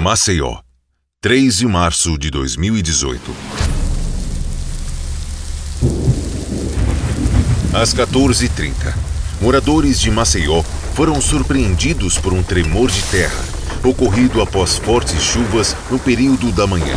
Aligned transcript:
Maceió, 0.00 0.58
3 1.20 1.58
de 1.58 1.66
março 1.66 2.18
de 2.18 2.30
2018. 2.30 3.34
Às 7.72 7.94
14h30, 7.94 8.94
moradores 9.40 10.00
de 10.00 10.10
Maceió 10.10 10.62
foram 10.94 11.20
surpreendidos 11.20 12.18
por 12.18 12.32
um 12.32 12.42
tremor 12.42 12.90
de 12.90 13.02
terra 13.04 13.42
ocorrido 13.84 14.40
após 14.40 14.76
fortes 14.76 15.22
chuvas 15.22 15.76
no 15.90 15.98
período 15.98 16.52
da 16.52 16.66
manhã. 16.66 16.96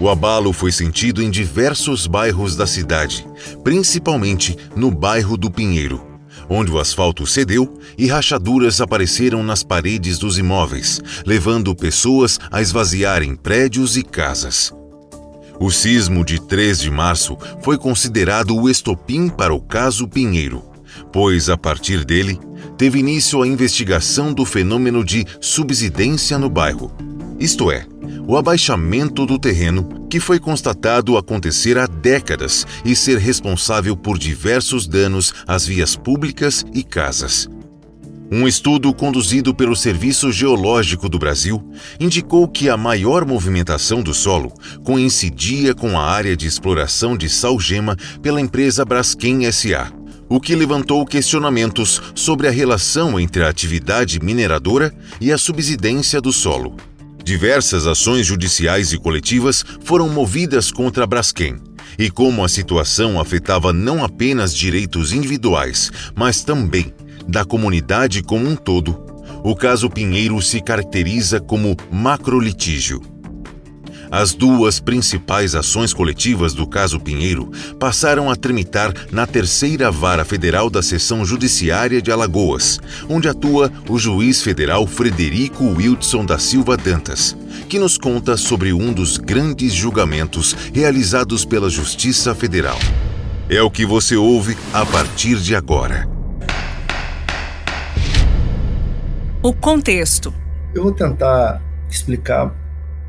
O 0.00 0.08
abalo 0.08 0.52
foi 0.52 0.70
sentido 0.70 1.22
em 1.22 1.30
diversos 1.30 2.06
bairros 2.06 2.54
da 2.54 2.66
cidade, 2.66 3.26
principalmente 3.64 4.56
no 4.76 4.90
bairro 4.90 5.36
do 5.36 5.50
Pinheiro, 5.50 6.07
onde 6.48 6.70
o 6.70 6.78
asfalto 6.78 7.26
cedeu 7.26 7.78
e 7.96 8.06
rachaduras 8.06 8.80
apareceram 8.80 9.42
nas 9.42 9.62
paredes 9.62 10.18
dos 10.18 10.38
imóveis, 10.38 11.00
levando 11.26 11.74
pessoas 11.74 12.38
a 12.50 12.62
esvaziarem 12.62 13.34
prédios 13.34 13.96
e 13.96 14.02
casas. 14.02 14.72
O 15.60 15.70
sismo 15.70 16.24
de 16.24 16.40
3 16.40 16.80
de 16.80 16.90
março 16.90 17.36
foi 17.62 17.76
considerado 17.76 18.56
o 18.56 18.70
estopim 18.70 19.28
para 19.28 19.52
o 19.52 19.60
caso 19.60 20.06
Pinheiro, 20.06 20.62
pois, 21.12 21.48
a 21.48 21.56
partir 21.56 22.04
dele, 22.04 22.38
teve 22.76 23.00
início 23.00 23.42
a 23.42 23.46
investigação 23.46 24.32
do 24.32 24.44
fenômeno 24.44 25.04
de 25.04 25.26
subsidência 25.40 26.38
no 26.38 26.48
bairro, 26.48 26.92
isto 27.40 27.70
é, 27.70 27.84
o 28.26 28.36
abaixamento 28.36 29.26
do 29.26 29.38
terreno 29.38 29.97
que 30.08 30.20
foi 30.20 30.38
constatado 30.38 31.16
acontecer 31.16 31.78
há 31.78 31.86
décadas 31.86 32.66
e 32.84 32.94
ser 32.96 33.18
responsável 33.18 33.96
por 33.96 34.18
diversos 34.18 34.86
danos 34.86 35.32
às 35.46 35.66
vias 35.66 35.94
públicas 35.96 36.64
e 36.74 36.82
casas. 36.82 37.48
Um 38.30 38.46
estudo 38.46 38.92
conduzido 38.92 39.54
pelo 39.54 39.74
Serviço 39.74 40.30
Geológico 40.30 41.08
do 41.08 41.18
Brasil 41.18 41.66
indicou 41.98 42.46
que 42.46 42.68
a 42.68 42.76
maior 42.76 43.24
movimentação 43.24 44.02
do 44.02 44.12
solo 44.12 44.52
coincidia 44.84 45.74
com 45.74 45.98
a 45.98 46.04
área 46.04 46.36
de 46.36 46.46
exploração 46.46 47.16
de 47.16 47.26
salgema 47.26 47.96
pela 48.20 48.38
empresa 48.38 48.84
Braskem 48.84 49.50
SA, 49.50 49.90
o 50.28 50.38
que 50.38 50.54
levantou 50.54 51.06
questionamentos 51.06 52.02
sobre 52.14 52.46
a 52.46 52.50
relação 52.50 53.18
entre 53.18 53.42
a 53.42 53.48
atividade 53.48 54.20
mineradora 54.20 54.92
e 55.18 55.32
a 55.32 55.38
subsidência 55.38 56.20
do 56.20 56.30
solo. 56.30 56.76
Diversas 57.28 57.86
ações 57.86 58.26
judiciais 58.26 58.90
e 58.94 58.96
coletivas 58.96 59.62
foram 59.82 60.08
movidas 60.08 60.72
contra 60.72 61.06
Braskem, 61.06 61.58
e 61.98 62.10
como 62.10 62.42
a 62.42 62.48
situação 62.48 63.20
afetava 63.20 63.70
não 63.70 64.02
apenas 64.02 64.56
direitos 64.56 65.12
individuais, 65.12 65.92
mas 66.16 66.42
também 66.42 66.90
da 67.28 67.44
comunidade 67.44 68.22
como 68.22 68.48
um 68.48 68.56
todo, 68.56 68.98
o 69.44 69.54
caso 69.54 69.90
Pinheiro 69.90 70.40
se 70.40 70.62
caracteriza 70.62 71.38
como 71.38 71.76
macrolitígio. 71.92 73.17
As 74.10 74.32
duas 74.32 74.80
principais 74.80 75.54
ações 75.54 75.92
coletivas 75.92 76.54
do 76.54 76.66
caso 76.66 76.98
Pinheiro 76.98 77.50
passaram 77.78 78.30
a 78.30 78.36
tramitar 78.36 78.92
na 79.12 79.26
terceira 79.26 79.90
vara 79.90 80.24
federal 80.24 80.70
da 80.70 80.82
seção 80.82 81.24
judiciária 81.24 82.00
de 82.00 82.10
Alagoas, 82.10 82.80
onde 83.08 83.28
atua 83.28 83.70
o 83.88 83.98
juiz 83.98 84.42
federal 84.42 84.86
Frederico 84.86 85.64
Wildson 85.64 86.24
da 86.24 86.38
Silva 86.38 86.76
Dantas, 86.76 87.36
que 87.68 87.78
nos 87.78 87.98
conta 87.98 88.36
sobre 88.36 88.72
um 88.72 88.92
dos 88.92 89.18
grandes 89.18 89.74
julgamentos 89.74 90.56
realizados 90.72 91.44
pela 91.44 91.68
Justiça 91.68 92.34
Federal. 92.34 92.78
É 93.50 93.62
o 93.62 93.70
que 93.70 93.84
você 93.84 94.16
ouve 94.16 94.56
a 94.72 94.84
partir 94.86 95.36
de 95.36 95.54
agora. 95.54 96.08
O 99.42 99.54
contexto. 99.54 100.34
Eu 100.74 100.82
vou 100.82 100.92
tentar 100.92 101.62
explicar 101.90 102.54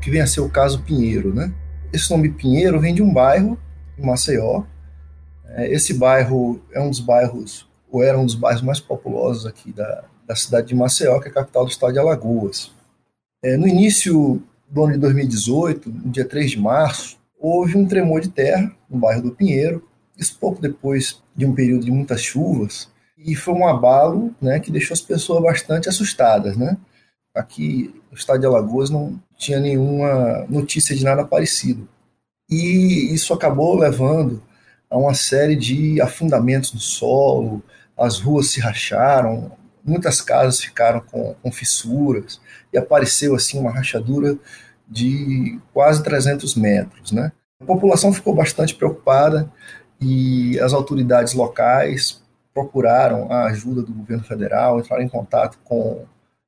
que 0.00 0.10
vem 0.10 0.20
a 0.20 0.26
ser 0.26 0.40
o 0.40 0.48
caso 0.48 0.82
Pinheiro, 0.82 1.34
né? 1.34 1.52
Esse 1.92 2.10
nome 2.10 2.30
Pinheiro 2.30 2.80
vem 2.80 2.94
de 2.94 3.02
um 3.02 3.12
bairro 3.12 3.58
em 3.98 4.04
Maceió. 4.04 4.64
É, 5.46 5.72
esse 5.72 5.94
bairro 5.94 6.60
é 6.72 6.80
um 6.80 6.88
dos 6.88 7.00
bairros, 7.00 7.68
ou 7.90 8.02
era 8.02 8.18
um 8.18 8.24
dos 8.24 8.34
bairros 8.34 8.62
mais 8.62 8.80
populosos 8.80 9.46
aqui 9.46 9.72
da, 9.72 10.04
da 10.26 10.36
cidade 10.36 10.68
de 10.68 10.74
Maceió, 10.74 11.18
que 11.20 11.28
é 11.28 11.30
a 11.30 11.34
capital 11.34 11.64
do 11.64 11.70
estado 11.70 11.92
de 11.92 11.98
Alagoas. 11.98 12.72
É, 13.42 13.56
no 13.56 13.66
início 13.66 14.42
do 14.70 14.84
ano 14.84 14.92
de 14.92 14.98
2018, 14.98 15.90
no 15.90 16.10
dia 16.10 16.24
3 16.24 16.52
de 16.52 16.60
março, 16.60 17.18
houve 17.38 17.76
um 17.76 17.86
tremor 17.86 18.20
de 18.20 18.28
terra 18.28 18.70
no 18.88 18.98
bairro 18.98 19.22
do 19.22 19.32
Pinheiro. 19.32 19.86
Isso 20.16 20.36
pouco 20.38 20.60
depois 20.60 21.22
de 21.34 21.46
um 21.46 21.54
período 21.54 21.84
de 21.84 21.90
muitas 21.90 22.22
chuvas, 22.22 22.88
e 23.18 23.34
foi 23.34 23.54
um 23.54 23.66
abalo 23.66 24.34
né, 24.40 24.60
que 24.60 24.70
deixou 24.70 24.94
as 24.94 25.00
pessoas 25.00 25.42
bastante 25.42 25.88
assustadas. 25.88 26.56
Né? 26.56 26.76
Aqui, 27.34 27.94
no 28.10 28.16
estado 28.16 28.40
de 28.40 28.46
Alagoas, 28.46 28.90
não 28.90 29.20
tinha 29.36 29.60
nenhuma 29.60 30.44
notícia 30.48 30.94
de 30.94 31.04
nada 31.04 31.24
parecido. 31.24 31.88
E 32.48 33.14
isso 33.14 33.32
acabou 33.32 33.78
levando 33.78 34.42
a 34.90 34.98
uma 34.98 35.14
série 35.14 35.54
de 35.54 36.00
afundamentos 36.00 36.72
no 36.72 36.80
solo, 36.80 37.62
as 37.96 38.18
ruas 38.18 38.50
se 38.50 38.60
racharam, 38.60 39.52
muitas 39.84 40.20
casas 40.20 40.60
ficaram 40.60 41.00
com, 41.00 41.34
com 41.40 41.52
fissuras, 41.52 42.40
e 42.72 42.78
apareceu 42.78 43.34
assim 43.34 43.58
uma 43.58 43.70
rachadura 43.70 44.36
de 44.88 45.60
quase 45.72 46.02
300 46.02 46.56
metros. 46.56 47.12
Né? 47.12 47.30
A 47.60 47.64
população 47.64 48.12
ficou 48.12 48.34
bastante 48.34 48.74
preocupada 48.74 49.50
e 50.00 50.58
as 50.58 50.72
autoridades 50.72 51.34
locais 51.34 52.20
procuraram 52.52 53.30
a 53.30 53.44
ajuda 53.44 53.82
do 53.82 53.92
governo 53.92 54.24
federal, 54.24 54.80
entraram 54.80 55.04
em 55.04 55.08
contato 55.08 55.58
com 55.62 56.04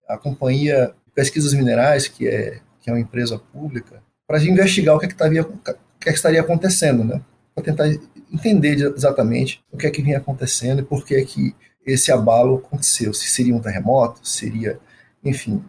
a 0.08 0.16
Companhia 0.16 0.94
de 1.06 1.12
Pesquisas 1.12 1.54
Minerais, 1.54 2.08
que 2.08 2.26
é, 2.26 2.60
que 2.80 2.90
é 2.90 2.92
uma 2.92 3.00
empresa 3.00 3.38
pública, 3.38 4.02
para 4.26 4.42
investigar 4.42 4.96
o 4.96 4.98
que, 4.98 5.06
é 5.06 5.08
que, 5.08 5.14
estaria, 5.14 5.42
o 5.42 5.58
que, 5.58 6.08
é 6.08 6.12
que 6.12 6.16
estaria 6.18 6.40
acontecendo, 6.40 7.04
né? 7.04 7.20
para 7.54 7.64
tentar 7.64 7.86
entender 8.32 8.80
exatamente 8.96 9.62
o 9.70 9.76
que 9.76 9.86
é 9.86 9.90
que 9.90 10.02
vinha 10.02 10.18
acontecendo 10.18 10.80
e 10.80 10.84
por 10.84 11.04
que 11.04 11.14
é 11.14 11.24
que 11.24 11.54
esse 11.84 12.10
abalo 12.10 12.56
aconteceu, 12.56 13.12
se 13.12 13.28
seria 13.28 13.54
um 13.54 13.60
terremoto, 13.60 14.26
seria, 14.26 14.78
enfim. 15.24 15.62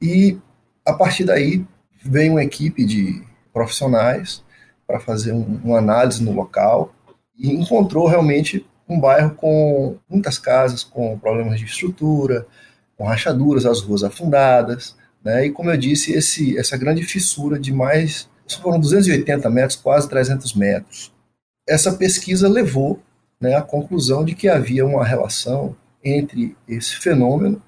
E 0.00 0.38
a 0.84 0.92
partir 0.92 1.24
daí 1.24 1.64
veio 2.02 2.32
uma 2.32 2.42
equipe 2.42 2.84
de 2.84 3.22
profissionais 3.52 4.42
para 4.86 5.00
fazer 5.00 5.32
um, 5.32 5.60
uma 5.62 5.78
análise 5.78 6.22
no 6.22 6.32
local 6.32 6.94
e 7.36 7.52
encontrou 7.52 8.06
realmente 8.06 8.66
um 8.88 8.98
bairro 8.98 9.34
com 9.34 9.98
muitas 10.08 10.38
casas 10.38 10.82
com 10.82 11.18
problemas 11.18 11.58
de 11.58 11.66
estrutura, 11.66 12.46
com 13.00 13.06
rachaduras, 13.06 13.64
as 13.64 13.80
ruas 13.80 14.04
afundadas, 14.04 14.94
né? 15.24 15.46
E 15.46 15.50
como 15.50 15.70
eu 15.70 15.76
disse, 15.78 16.12
esse, 16.12 16.58
essa 16.58 16.76
grande 16.76 17.02
fissura 17.02 17.58
de 17.58 17.72
mais, 17.72 18.28
foram 18.60 18.78
280 18.78 19.48
metros, 19.48 19.76
quase 19.76 20.06
300 20.06 20.52
metros. 20.52 21.10
Essa 21.66 21.94
pesquisa 21.94 22.46
levou 22.46 23.00
né, 23.40 23.54
à 23.54 23.62
conclusão 23.62 24.22
de 24.22 24.34
que 24.34 24.50
havia 24.50 24.84
uma 24.84 25.02
relação 25.02 25.74
entre 26.04 26.54
esse 26.68 26.96
fenômeno 26.96 27.62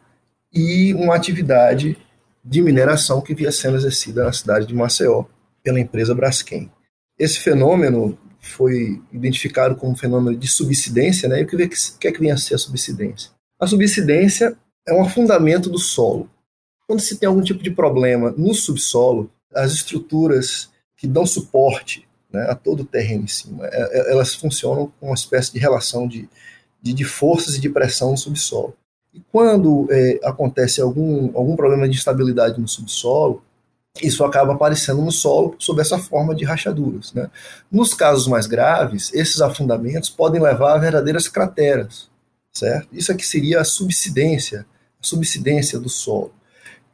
e 0.52 0.92
uma 0.92 1.16
atividade 1.16 1.96
de 2.44 2.60
mineração 2.60 3.22
que 3.22 3.34
vinha 3.34 3.50
sendo 3.50 3.78
exercida 3.78 4.24
na 4.24 4.34
cidade 4.34 4.66
de 4.66 4.74
Maceió 4.74 5.24
pela 5.62 5.80
empresa 5.80 6.14
Braskem. 6.14 6.70
Esse 7.18 7.40
fenômeno 7.40 8.18
foi 8.38 9.00
identificado 9.10 9.76
como 9.76 9.92
um 9.92 9.96
fenômeno 9.96 10.36
de 10.36 10.48
subsidência, 10.48 11.26
né? 11.26 11.40
E 11.40 11.44
o 11.44 11.46
que, 11.46 11.68
que 11.98 12.08
é 12.08 12.12
que 12.12 12.20
vem 12.20 12.32
a 12.32 12.36
ser 12.36 12.56
a 12.56 12.58
subsidência? 12.58 13.30
A 13.58 13.66
subsidência 13.66 14.58
é 14.86 14.92
um 14.92 15.02
afundamento 15.02 15.70
do 15.70 15.78
solo. 15.78 16.28
Quando 16.86 17.00
se 17.00 17.16
tem 17.16 17.26
algum 17.26 17.42
tipo 17.42 17.62
de 17.62 17.70
problema 17.70 18.34
no 18.36 18.54
subsolo, 18.54 19.30
as 19.54 19.72
estruturas 19.72 20.70
que 20.96 21.06
dão 21.06 21.26
suporte 21.26 22.06
né, 22.32 22.46
a 22.48 22.54
todo 22.54 22.80
o 22.80 22.86
terreno 22.86 23.24
em 23.24 23.28
cima, 23.28 23.66
é, 23.66 23.98
é, 23.98 24.12
elas 24.12 24.34
funcionam 24.34 24.92
com 24.98 25.06
uma 25.06 25.14
espécie 25.14 25.52
de 25.52 25.58
relação 25.58 26.06
de, 26.08 26.28
de, 26.82 26.92
de 26.92 27.04
forças 27.04 27.54
e 27.54 27.60
de 27.60 27.68
pressão 27.68 28.12
no 28.12 28.16
subsolo. 28.16 28.74
E 29.12 29.20
quando 29.30 29.86
é, 29.90 30.18
acontece 30.24 30.80
algum, 30.80 31.36
algum 31.36 31.54
problema 31.54 31.88
de 31.88 31.94
instabilidade 31.94 32.60
no 32.60 32.66
subsolo, 32.66 33.42
isso 34.00 34.24
acaba 34.24 34.54
aparecendo 34.54 35.02
no 35.02 35.12
solo 35.12 35.54
sob 35.58 35.80
essa 35.82 35.98
forma 35.98 36.34
de 36.34 36.44
rachaduras. 36.44 37.12
Né? 37.12 37.28
Nos 37.70 37.92
casos 37.92 38.26
mais 38.26 38.46
graves, 38.46 39.12
esses 39.12 39.40
afundamentos 39.42 40.08
podem 40.08 40.40
levar 40.40 40.74
a 40.74 40.78
verdadeiras 40.78 41.28
crateras, 41.28 42.08
certo? 42.52 42.88
Isso 42.92 43.12
aqui 43.12 43.26
seria 43.26 43.60
a 43.60 43.64
subsidência, 43.64 44.64
subsidência 45.02 45.78
do 45.78 45.88
solo. 45.88 46.32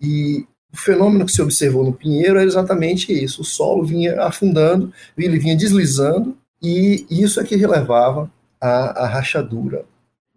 E 0.01 0.47
o 0.73 0.77
fenômeno 0.77 1.27
que 1.27 1.33
se 1.33 1.43
observou 1.43 1.85
no 1.85 1.93
Pinheiro 1.93 2.39
é 2.39 2.45
exatamente 2.45 3.13
isso: 3.13 3.43
o 3.43 3.45
solo 3.45 3.85
vinha 3.85 4.23
afundando, 4.23 4.93
ele 5.17 5.39
vinha 5.39 5.57
deslizando, 5.57 6.37
e 6.63 7.07
isso 7.11 7.41
é 7.41 7.45
que 7.45 7.57
relevava 7.57 8.31
a, 8.61 9.05
a 9.05 9.07
rachadura. 9.07 9.85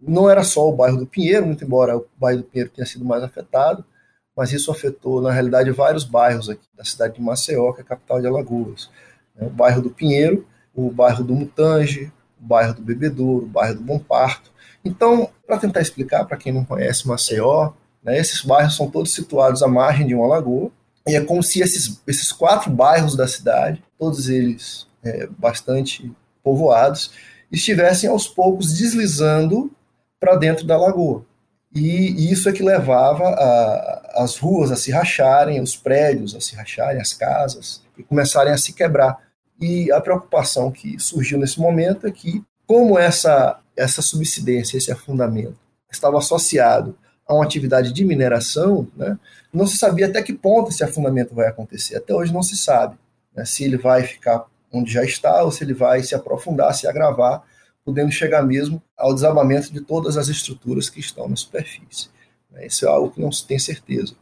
Não 0.00 0.28
era 0.28 0.42
só 0.42 0.68
o 0.68 0.74
bairro 0.74 0.98
do 0.98 1.06
Pinheiro, 1.06 1.46
muito 1.46 1.64
embora 1.64 1.96
o 1.96 2.06
bairro 2.18 2.38
do 2.38 2.44
Pinheiro 2.44 2.70
tenha 2.74 2.86
sido 2.86 3.04
mais 3.04 3.22
afetado, 3.22 3.84
mas 4.36 4.52
isso 4.52 4.70
afetou, 4.70 5.20
na 5.20 5.30
realidade, 5.30 5.70
vários 5.70 6.04
bairros 6.04 6.48
aqui 6.48 6.66
da 6.76 6.84
cidade 6.84 7.14
de 7.14 7.20
Maceió, 7.20 7.72
que 7.72 7.80
é 7.80 7.84
a 7.84 7.86
capital 7.86 8.20
de 8.20 8.26
Alagoas. 8.26 8.90
O 9.40 9.48
bairro 9.48 9.82
do 9.82 9.90
Pinheiro, 9.90 10.46
o 10.74 10.90
bairro 10.90 11.22
do 11.22 11.34
Mutange, 11.34 12.10
o 12.40 12.44
bairro 12.44 12.74
do 12.74 12.82
Bebedouro, 12.82 13.44
o 13.44 13.48
bairro 13.48 13.76
do 13.76 13.82
Bom 13.82 13.98
Parto 13.98 14.51
Então, 14.84 15.28
para 15.46 15.58
tentar 15.58 15.80
explicar 15.80 16.24
para 16.24 16.36
quem 16.36 16.52
não 16.52 16.64
conhece 16.64 17.06
Maceió, 17.06 17.72
né, 18.02 18.18
esses 18.18 18.42
bairros 18.42 18.76
são 18.76 18.90
todos 18.90 19.14
situados 19.14 19.62
à 19.62 19.68
margem 19.68 20.06
de 20.06 20.14
uma 20.14 20.26
lagoa, 20.26 20.70
e 21.06 21.16
é 21.16 21.24
como 21.24 21.42
se 21.42 21.60
esses, 21.60 22.00
esses 22.06 22.32
quatro 22.32 22.70
bairros 22.70 23.16
da 23.16 23.26
cidade, 23.26 23.82
todos 23.98 24.28
eles 24.28 24.86
é, 25.02 25.28
bastante 25.38 26.10
povoados, 26.42 27.12
estivessem 27.50 28.08
aos 28.08 28.26
poucos 28.26 28.72
deslizando 28.72 29.70
para 30.18 30.36
dentro 30.36 30.66
da 30.66 30.76
lagoa. 30.76 31.24
E 31.74 32.30
isso 32.30 32.48
é 32.48 32.52
que 32.52 32.62
levava 32.62 33.24
a, 33.28 34.22
as 34.22 34.36
ruas 34.36 34.70
a 34.70 34.76
se 34.76 34.90
racharem, 34.90 35.60
os 35.60 35.74
prédios 35.74 36.34
a 36.34 36.40
se 36.40 36.54
racharem, 36.54 37.00
as 37.00 37.14
casas, 37.14 37.82
e 37.96 38.02
começarem 38.02 38.52
a 38.52 38.58
se 38.58 38.72
quebrar. 38.72 39.18
E 39.60 39.90
a 39.90 40.00
preocupação 40.00 40.70
que 40.70 40.98
surgiu 40.98 41.38
nesse 41.38 41.58
momento 41.58 42.06
é 42.06 42.10
que, 42.10 42.42
como 42.66 42.98
essa, 42.98 43.58
essa 43.76 44.02
subsidência, 44.02 44.76
esse 44.76 44.90
afundamento, 44.92 45.56
estava 45.90 46.18
associado 46.18 46.96
a 47.26 47.34
uma 47.34 47.44
atividade 47.44 47.92
de 47.92 48.04
mineração, 48.04 48.86
né, 48.96 49.18
não 49.52 49.66
se 49.66 49.76
sabia 49.76 50.06
até 50.06 50.22
que 50.22 50.32
ponto 50.32 50.70
esse 50.70 50.82
afundamento 50.82 51.34
vai 51.34 51.46
acontecer. 51.46 51.96
Até 51.96 52.14
hoje 52.14 52.32
não 52.32 52.42
se 52.42 52.56
sabe 52.56 52.96
né, 53.34 53.44
se 53.44 53.64
ele 53.64 53.76
vai 53.76 54.02
ficar 54.02 54.46
onde 54.72 54.92
já 54.92 55.04
está 55.04 55.42
ou 55.42 55.52
se 55.52 55.62
ele 55.62 55.74
vai 55.74 56.02
se 56.02 56.14
aprofundar, 56.14 56.74
se 56.74 56.86
agravar, 56.86 57.42
podendo 57.84 58.10
chegar 58.10 58.42
mesmo 58.42 58.82
ao 58.96 59.14
desabamento 59.14 59.72
de 59.72 59.80
todas 59.80 60.16
as 60.16 60.28
estruturas 60.28 60.88
que 60.88 61.00
estão 61.00 61.28
na 61.28 61.36
superfície. 61.36 62.08
Né. 62.50 62.66
Isso 62.66 62.86
é 62.86 62.88
algo 62.88 63.10
que 63.10 63.20
não 63.20 63.30
se 63.30 63.46
tem 63.46 63.58
certeza. 63.58 64.14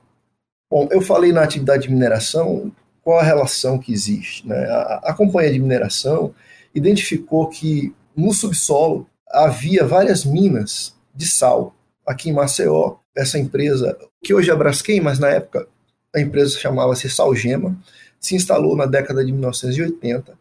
Bom, 0.70 0.88
eu 0.91 1.00
falei 1.03 1.32
na 1.32 1.43
atividade 1.43 1.85
de 1.85 1.91
mineração, 1.91 2.73
qual 3.03 3.19
a 3.19 3.25
relação 3.25 3.79
que 3.79 3.93
existe? 3.93 4.46
Né? 4.46 4.56
A, 4.67 5.00
a 5.05 5.14
companhia 5.14 5.53
de 5.53 5.58
mineração 5.58 6.35
identificou 6.75 7.49
que 7.49 7.94
no 8.17 8.32
subsolo 8.32 9.06
havia 9.31 9.87
várias 9.87 10.25
minas 10.25 10.94
de 11.15 11.27
sal 11.27 11.75
aqui 12.06 12.31
em 12.31 12.32
Maceió. 12.32 12.97
Essa 13.17 13.38
empresa, 13.38 13.97
que 14.23 14.32
hoje 14.32 14.50
é 14.50 14.53
a 14.53 14.56
Braskem, 14.56 15.00
mas 15.00 15.19
na 15.19 15.29
época 15.29 15.67
a 16.15 16.21
empresa 16.21 16.59
chamava-se 16.59 17.09
Salgema, 17.11 17.77
se 18.19 18.35
instalou 18.35 18.77
na 18.77 18.87
década 18.87 19.25
de 19.25 19.32
1980 19.32 20.38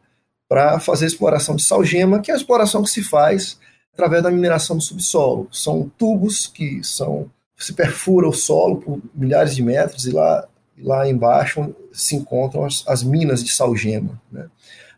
para 0.47 0.79
fazer 0.79 1.05
exploração 1.05 1.55
de 1.55 1.61
salgema, 1.61 2.19
que 2.19 2.31
é 2.31 2.33
a 2.33 2.37
exploração 2.37 2.81
que 2.81 2.89
se 2.89 3.03
faz 3.03 3.59
através 3.93 4.23
da 4.23 4.31
mineração 4.31 4.75
do 4.75 4.83
subsolo. 4.83 5.47
São 5.51 5.89
tubos 5.97 6.47
que 6.47 6.83
são 6.83 7.29
se 7.55 7.73
perfura 7.73 8.27
o 8.27 8.33
solo 8.33 8.77
por 8.77 9.01
milhares 9.13 9.55
de 9.55 9.61
metros 9.61 10.05
e 10.05 10.11
lá, 10.11 10.47
lá 10.77 11.07
embaixo 11.07 11.73
se 11.91 12.15
encontram 12.15 12.65
as, 12.65 12.83
as 12.87 13.03
minas 13.03 13.43
de 13.43 13.51
salgema. 13.51 14.19
Né? 14.31 14.47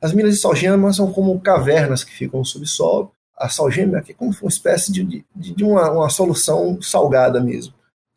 As 0.02 0.14
minas 0.14 0.36
de 0.36 0.40
salgema 0.40 0.94
são 0.94 1.12
como 1.12 1.40
cavernas 1.40 2.04
que 2.04 2.14
ficam 2.14 2.40
no 2.40 2.46
subsolo 2.46 3.12
a 3.42 3.50
salgema 3.50 3.98
aqui 3.98 4.12
é 4.12 4.16
como 4.16 4.32
uma 4.42 4.50
espécie 4.50 4.92
de, 4.92 5.04
de, 5.04 5.26
de 5.56 5.64
uma, 5.64 5.90
uma 5.92 6.10
solução 6.10 6.80
salgada 6.82 7.42
mesmo, 7.42 7.74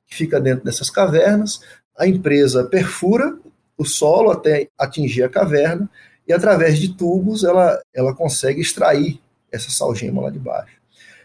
que 0.06 0.14
fica 0.14 0.38
dentro 0.38 0.64
dessas 0.64 0.90
cavernas. 0.90 1.60
A 1.98 2.06
empresa 2.06 2.64
perfura 2.64 3.38
o 3.76 3.84
solo 3.84 4.30
até 4.30 4.68
atingir 4.78 5.22
a 5.22 5.28
caverna 5.28 5.90
e 6.26 6.32
através 6.32 6.78
de 6.78 6.94
tubos 6.94 7.44
ela, 7.44 7.80
ela 7.92 8.14
consegue 8.14 8.60
extrair 8.60 9.20
essa 9.50 9.70
salgema 9.70 10.22
lá 10.22 10.30
de 10.30 10.38
baixo. 10.38 10.76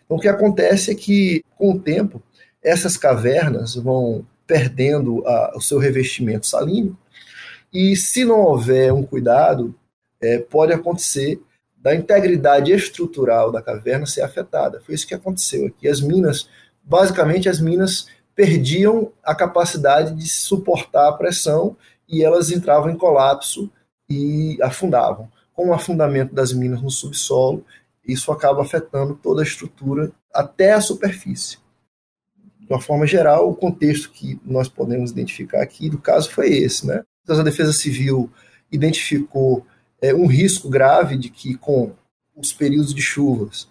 Então 0.06 0.18
o 0.18 0.19
que 0.19 0.28
acontece 0.28 0.92
é 0.92 0.96
que 0.96 1.44
com 1.56 1.74
o 1.74 1.80
tempo 1.80 2.22
essas 2.62 2.98
cavernas 2.98 3.75
vão 3.75 4.25
perdendo 4.48 5.25
a, 5.28 5.54
o 5.56 5.62
seu 5.62 5.78
revestimento 5.78 6.48
salínico 6.48 6.98
e 7.72 7.96
se 7.96 8.25
não 8.25 8.40
houver 8.40 8.92
um 8.92 9.04
cuidado 9.04 9.75
é, 10.19 10.40
pode 10.40 10.74
acontecer 10.74 11.40
da 11.81 11.95
integridade 11.95 12.71
estrutural 12.71 13.51
da 13.51 13.61
caverna 13.61 14.05
ser 14.05 14.21
afetada. 14.21 14.81
Foi 14.81 14.93
isso 14.93 15.07
que 15.07 15.15
aconteceu 15.15 15.67
aqui. 15.67 15.87
As 15.87 16.01
minas, 16.01 16.49
basicamente, 16.83 17.47
as 17.47 17.59
minas 17.59 18.07
perdiam 18.35 19.11
a 19.23 19.33
capacidade 19.33 20.15
de 20.15 20.27
suportar 20.27 21.09
a 21.09 21.13
pressão 21.13 21.75
e 22.07 22.23
elas 22.23 22.51
entravam 22.51 22.89
em 22.89 22.97
colapso 22.97 23.71
e 24.09 24.57
afundavam. 24.61 25.29
Com 25.53 25.69
o 25.69 25.73
afundamento 25.73 26.33
das 26.33 26.53
minas 26.53 26.81
no 26.81 26.89
subsolo, 26.89 27.65
isso 28.05 28.31
acaba 28.31 28.61
afetando 28.61 29.13
toda 29.15 29.41
a 29.41 29.45
estrutura 29.45 30.11
até 30.33 30.73
a 30.73 30.81
superfície. 30.81 31.57
De 32.59 32.67
uma 32.69 32.81
forma 32.81 33.05
geral, 33.05 33.49
o 33.49 33.55
contexto 33.55 34.11
que 34.11 34.39
nós 34.45 34.67
podemos 34.67 35.11
identificar 35.11 35.61
aqui 35.61 35.89
do 35.89 35.97
caso 35.97 36.29
foi 36.29 36.49
esse. 36.49 36.85
Né? 36.85 37.03
Então, 37.23 37.39
a 37.39 37.43
Defesa 37.43 37.73
Civil 37.73 38.31
identificou 38.71 39.65
é, 40.01 40.13
um 40.13 40.28
risco 40.28 40.69
grave 40.69 41.18
de 41.18 41.30
que, 41.30 41.56
com 41.56 41.92
os 42.36 42.54
períodos 42.54 42.94
de 42.94 43.01
chuvas, 43.01 43.68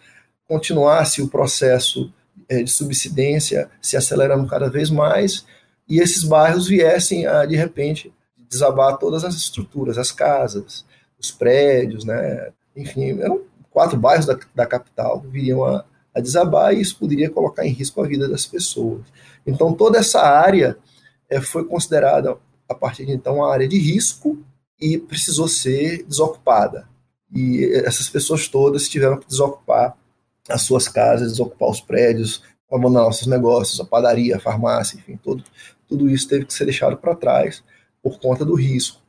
continuasse 0.47 1.23
o 1.23 1.29
processo 1.29 2.13
é, 2.49 2.63
de 2.63 2.71
subsidência 2.71 3.71
se 3.81 3.97
acelerando 3.97 4.47
cada 4.47 4.71
vez 4.71 4.91
mais 4.91 5.45
e 5.89 6.01
esses 6.01 6.23
bairros 6.25 6.69
viessem 6.69 7.27
a, 7.27 7.45
de 7.47 7.57
repente, 7.57 8.13
desabar 8.49 8.99
todas 8.99 9.25
as 9.25 9.35
estruturas, 9.35 9.99
as 9.99 10.13
casas, 10.13 10.85
os 11.19 11.31
prédios, 11.31 12.05
né? 12.05 12.51
enfim, 12.77 13.21
eram 13.21 13.43
quatro 13.71 13.99
bairros 13.99 14.27
da, 14.27 14.39
da 14.55 14.67
capital 14.67 15.21
que 15.21 15.29
viriam 15.29 15.65
a, 15.65 15.85
a 16.15 16.21
desabar 16.21 16.75
e 16.75 16.81
isso 16.81 16.99
poderia 16.99 17.31
colocar 17.31 17.67
em 17.67 17.71
risco 17.71 18.03
a 18.03 18.07
vida 18.07 18.29
das 18.29 18.47
pessoas. 18.47 19.03
Então, 19.47 19.73
toda 19.73 19.99
essa 19.99 20.21
área 20.21 20.77
é, 21.29 21.41
foi 21.41 21.65
considerada, 21.65 22.37
a 22.69 22.75
partir 22.75 23.07
de 23.07 23.13
então, 23.13 23.37
uma 23.37 23.53
área 23.53 23.69
de 23.69 23.79
risco 23.79 24.39
e 24.81 24.99
precisou 24.99 25.49
ser 25.49 26.05
desocupada. 26.05 26.89
E 27.35 27.65
essas 27.85 28.09
pessoas 28.09 28.49
todas 28.49 28.89
tiveram 28.89 29.19
que 29.19 29.27
desocupar 29.27 29.97
as 30.49 30.63
suas 30.63 30.89
casas, 30.89 31.33
desocupar 31.33 31.69
os 31.69 31.81
prédios, 31.81 32.43
abandonar 32.71 33.09
os 33.09 33.19
seus 33.19 33.27
negócios, 33.27 33.81
a 33.81 33.85
padaria, 33.85 34.37
a 34.37 34.41
farmácia, 34.41 34.97
enfim, 34.97 35.19
todo, 35.23 35.45
tudo 35.87 36.09
isso 36.09 36.29
teve 36.29 36.45
que 36.45 36.55
ser 36.55 36.65
deixado 36.65 36.97
para 36.97 37.15
trás 37.15 37.63
por 38.03 38.19
conta 38.19 38.45
do 38.45 38.55
risco. 38.55 39.01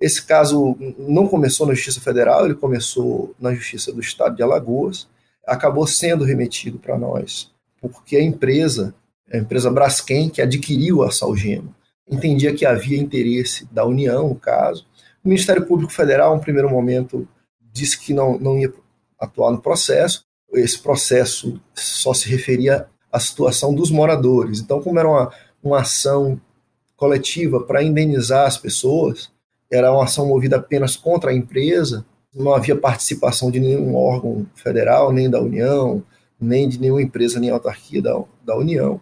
Esse 0.00 0.24
caso 0.24 0.76
não 0.98 1.26
começou 1.26 1.66
na 1.66 1.74
Justiça 1.74 2.00
Federal, 2.00 2.44
ele 2.44 2.54
começou 2.54 3.34
na 3.38 3.52
Justiça 3.52 3.92
do 3.92 4.00
Estado 4.00 4.36
de 4.36 4.42
Alagoas, 4.42 5.08
acabou 5.46 5.86
sendo 5.86 6.24
remetido 6.24 6.78
para 6.78 6.96
nós, 6.96 7.50
porque 7.80 8.16
a 8.16 8.22
empresa, 8.22 8.94
a 9.32 9.38
empresa 9.38 9.70
Braskem, 9.70 10.28
que 10.28 10.40
adquiriu 10.40 11.02
a 11.02 11.10
Salgema, 11.10 11.74
entendia 12.08 12.54
que 12.54 12.64
havia 12.64 12.98
interesse 12.98 13.66
da 13.72 13.84
União, 13.84 14.28
no 14.28 14.36
caso, 14.36 14.86
o 15.28 15.30
Ministério 15.30 15.66
Público 15.66 15.92
Federal, 15.92 16.34
em 16.34 16.40
primeiro 16.40 16.70
momento, 16.70 17.28
disse 17.70 18.00
que 18.00 18.14
não, 18.14 18.38
não 18.38 18.58
ia 18.58 18.72
atuar 19.20 19.50
no 19.50 19.60
processo. 19.60 20.24
Esse 20.54 20.82
processo 20.82 21.60
só 21.74 22.14
se 22.14 22.30
referia 22.30 22.86
à 23.12 23.20
situação 23.20 23.74
dos 23.74 23.90
moradores. 23.90 24.58
Então, 24.58 24.80
como 24.80 24.98
era 24.98 25.06
uma, 25.06 25.30
uma 25.62 25.80
ação 25.80 26.40
coletiva 26.96 27.60
para 27.60 27.82
indenizar 27.82 28.46
as 28.46 28.56
pessoas, 28.56 29.30
era 29.70 29.92
uma 29.92 30.04
ação 30.04 30.26
movida 30.26 30.56
apenas 30.56 30.96
contra 30.96 31.30
a 31.30 31.34
empresa, 31.34 32.06
não 32.34 32.54
havia 32.54 32.74
participação 32.74 33.50
de 33.50 33.60
nenhum 33.60 33.94
órgão 33.94 34.46
federal, 34.54 35.12
nem 35.12 35.28
da 35.28 35.42
União, 35.42 36.02
nem 36.40 36.66
de 36.66 36.80
nenhuma 36.80 37.02
empresa, 37.02 37.38
nem 37.38 37.50
autarquia 37.50 38.00
da, 38.00 38.18
da 38.42 38.56
União. 38.56 38.94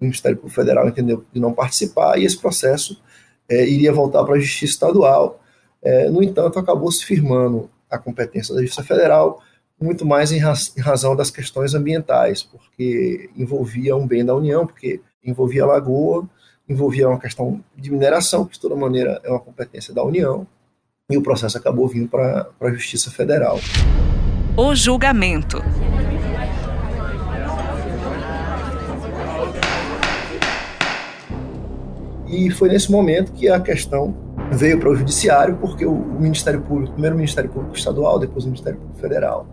O 0.00 0.04
Ministério 0.04 0.36
Público 0.36 0.54
Federal 0.54 0.88
entendeu 0.88 1.24
de 1.32 1.40
não 1.40 1.52
participar 1.52 2.20
e 2.20 2.24
esse 2.24 2.38
processo 2.38 3.02
é, 3.48 3.68
iria 3.68 3.92
voltar 3.92 4.22
para 4.22 4.36
a 4.36 4.38
Justiça 4.38 4.74
Estadual 4.74 5.41
é, 5.82 6.08
no 6.08 6.22
entanto, 6.22 6.58
acabou 6.58 6.90
se 6.92 7.04
firmando 7.04 7.68
a 7.90 7.98
competência 7.98 8.54
da 8.54 8.60
Justiça 8.60 8.84
Federal, 8.84 9.42
muito 9.80 10.06
mais 10.06 10.30
em, 10.30 10.38
raz, 10.38 10.72
em 10.76 10.80
razão 10.80 11.16
das 11.16 11.30
questões 11.30 11.74
ambientais, 11.74 12.42
porque 12.42 13.28
envolvia 13.36 13.96
um 13.96 14.06
bem 14.06 14.24
da 14.24 14.34
União, 14.34 14.66
porque 14.66 15.00
envolvia 15.24 15.64
a 15.64 15.66
lagoa, 15.66 16.28
envolvia 16.68 17.08
uma 17.08 17.18
questão 17.18 17.62
de 17.76 17.90
mineração, 17.90 18.44
que 18.44 18.54
de 18.54 18.60
toda 18.60 18.76
maneira 18.76 19.20
é 19.24 19.30
uma 19.30 19.40
competência 19.40 19.92
da 19.92 20.04
União, 20.04 20.46
e 21.10 21.16
o 21.16 21.22
processo 21.22 21.58
acabou 21.58 21.88
vindo 21.88 22.08
para 22.08 22.48
a 22.60 22.70
Justiça 22.70 23.10
Federal. 23.10 23.58
O 24.56 24.74
julgamento. 24.74 25.58
E 32.28 32.50
foi 32.50 32.70
nesse 32.70 32.90
momento 32.90 33.32
que 33.32 33.48
a 33.48 33.60
questão 33.60 34.14
veio 34.52 34.78
para 34.78 34.90
o 34.90 34.94
judiciário 34.94 35.56
porque 35.56 35.84
o 35.84 35.94
Ministério 35.94 36.60
Público, 36.62 36.92
primeiro 36.92 37.14
o 37.14 37.18
Ministério 37.18 37.50
Público 37.50 37.76
Estadual, 37.76 38.18
depois 38.18 38.44
o 38.44 38.48
Ministério 38.48 38.78
Público 38.78 39.00
Federal, 39.00 39.46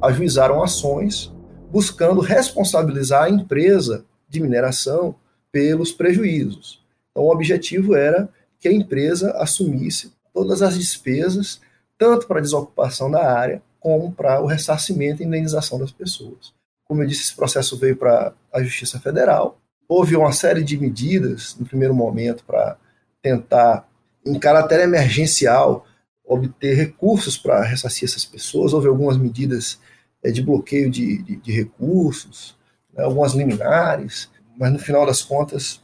ajuizaram 0.00 0.62
ações 0.62 1.32
buscando 1.70 2.20
responsabilizar 2.20 3.24
a 3.24 3.30
empresa 3.30 4.04
de 4.28 4.40
mineração 4.40 5.16
pelos 5.50 5.92
prejuízos. 5.92 6.84
Então, 7.10 7.24
o 7.24 7.32
objetivo 7.32 7.94
era 7.94 8.28
que 8.60 8.68
a 8.68 8.72
empresa 8.72 9.32
assumisse 9.32 10.12
todas 10.32 10.62
as 10.62 10.76
despesas, 10.76 11.60
tanto 11.98 12.26
para 12.26 12.38
a 12.38 12.42
desocupação 12.42 13.10
da 13.10 13.32
área, 13.32 13.62
como 13.78 14.12
para 14.12 14.40
o 14.40 14.46
ressarcimento 14.46 15.22
e 15.22 15.26
indenização 15.26 15.78
das 15.78 15.92
pessoas. 15.92 16.52
Como 16.84 17.02
eu 17.02 17.06
disse, 17.06 17.22
esse 17.22 17.36
processo 17.36 17.76
veio 17.76 17.96
para 17.96 18.32
a 18.52 18.62
Justiça 18.62 18.98
Federal. 18.98 19.58
Houve 19.88 20.16
uma 20.16 20.32
série 20.32 20.62
de 20.62 20.78
medidas, 20.78 21.56
no 21.58 21.66
primeiro 21.66 21.94
momento, 21.94 22.44
para 22.44 22.76
tentar 23.22 23.86
em 24.26 24.38
caráter 24.38 24.80
emergencial, 24.80 25.86
obter 26.24 26.74
recursos 26.74 27.36
para 27.36 27.62
ressarcir 27.62 28.08
essas 28.08 28.24
pessoas. 28.24 28.72
Houve 28.72 28.88
algumas 28.88 29.16
medidas 29.16 29.78
é, 30.22 30.30
de 30.30 30.42
bloqueio 30.42 30.90
de, 30.90 31.22
de, 31.22 31.36
de 31.36 31.52
recursos, 31.52 32.56
né, 32.92 33.04
algumas 33.04 33.34
liminares, 33.34 34.30
mas 34.56 34.72
no 34.72 34.78
final 34.78 35.04
das 35.04 35.22
contas, 35.22 35.80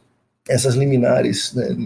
essas 0.48 0.74
liminares 0.74 1.52
né, 1.52 1.76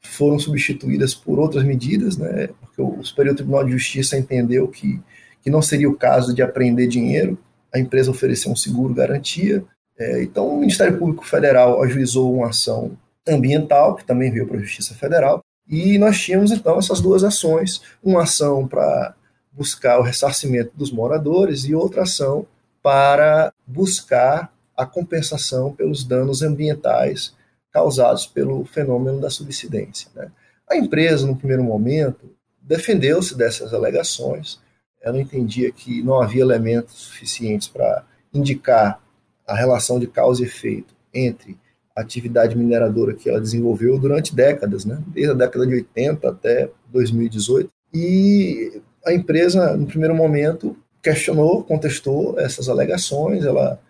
foram 0.00 0.38
substituídas 0.38 1.14
por 1.14 1.38
outras 1.38 1.64
medidas, 1.64 2.16
né, 2.16 2.48
porque 2.60 2.82
o 2.82 3.02
Superior 3.02 3.36
Tribunal 3.36 3.64
de 3.64 3.72
Justiça 3.72 4.18
entendeu 4.18 4.66
que, 4.66 5.00
que 5.42 5.50
não 5.50 5.62
seria 5.62 5.88
o 5.88 5.96
caso 5.96 6.34
de 6.34 6.42
apreender 6.42 6.88
dinheiro, 6.88 7.38
a 7.72 7.78
empresa 7.78 8.10
ofereceu 8.10 8.52
um 8.52 8.56
seguro 8.56 8.94
garantia. 8.94 9.64
É, 9.98 10.22
então, 10.22 10.48
o 10.48 10.60
Ministério 10.60 10.96
Público 10.96 11.26
Federal 11.26 11.82
ajuizou 11.82 12.32
uma 12.32 12.50
ação 12.50 12.96
ambiental, 13.26 13.96
que 13.96 14.04
também 14.04 14.30
veio 14.30 14.46
para 14.46 14.58
a 14.58 14.60
Justiça 14.60 14.94
Federal, 14.94 15.42
e 15.68 15.98
nós 15.98 16.20
tínhamos 16.20 16.50
então 16.50 16.78
essas 16.78 17.00
duas 17.00 17.24
ações, 17.24 17.82
uma 18.02 18.22
ação 18.22 18.66
para 18.66 19.14
buscar 19.52 19.98
o 19.98 20.02
ressarcimento 20.02 20.72
dos 20.76 20.90
moradores 20.90 21.64
e 21.64 21.74
outra 21.74 22.02
ação 22.02 22.46
para 22.82 23.52
buscar 23.66 24.52
a 24.76 24.84
compensação 24.84 25.72
pelos 25.72 26.04
danos 26.04 26.42
ambientais 26.42 27.34
causados 27.72 28.26
pelo 28.26 28.64
fenômeno 28.64 29.20
da 29.20 29.30
subsidência. 29.30 30.10
Né? 30.14 30.30
A 30.68 30.76
empresa, 30.76 31.26
no 31.26 31.36
primeiro 31.36 31.62
momento, 31.62 32.30
defendeu-se 32.60 33.36
dessas 33.36 33.72
alegações, 33.72 34.60
ela 35.00 35.20
entendia 35.20 35.70
que 35.70 36.02
não 36.02 36.20
havia 36.20 36.42
elementos 36.42 36.94
suficientes 36.94 37.68
para 37.68 38.04
indicar 38.32 39.00
a 39.46 39.54
relação 39.54 39.98
de 39.98 40.06
causa 40.06 40.42
e 40.42 40.46
efeito 40.46 40.94
entre 41.12 41.58
atividade 41.94 42.56
mineradora 42.56 43.14
que 43.14 43.28
ela 43.28 43.40
desenvolveu 43.40 43.98
durante 43.98 44.34
décadas, 44.34 44.84
né? 44.84 44.98
desde 45.06 45.32
a 45.32 45.34
década 45.34 45.66
de 45.66 45.74
80 45.74 46.28
até 46.28 46.70
2018. 46.88 47.70
E 47.92 48.80
a 49.04 49.12
empresa, 49.12 49.76
no 49.76 49.86
primeiro 49.86 50.14
momento, 50.14 50.76
questionou, 51.02 51.62
contestou 51.62 52.38
essas 52.40 52.68
alegações, 52.68 53.44
ela 53.44 53.80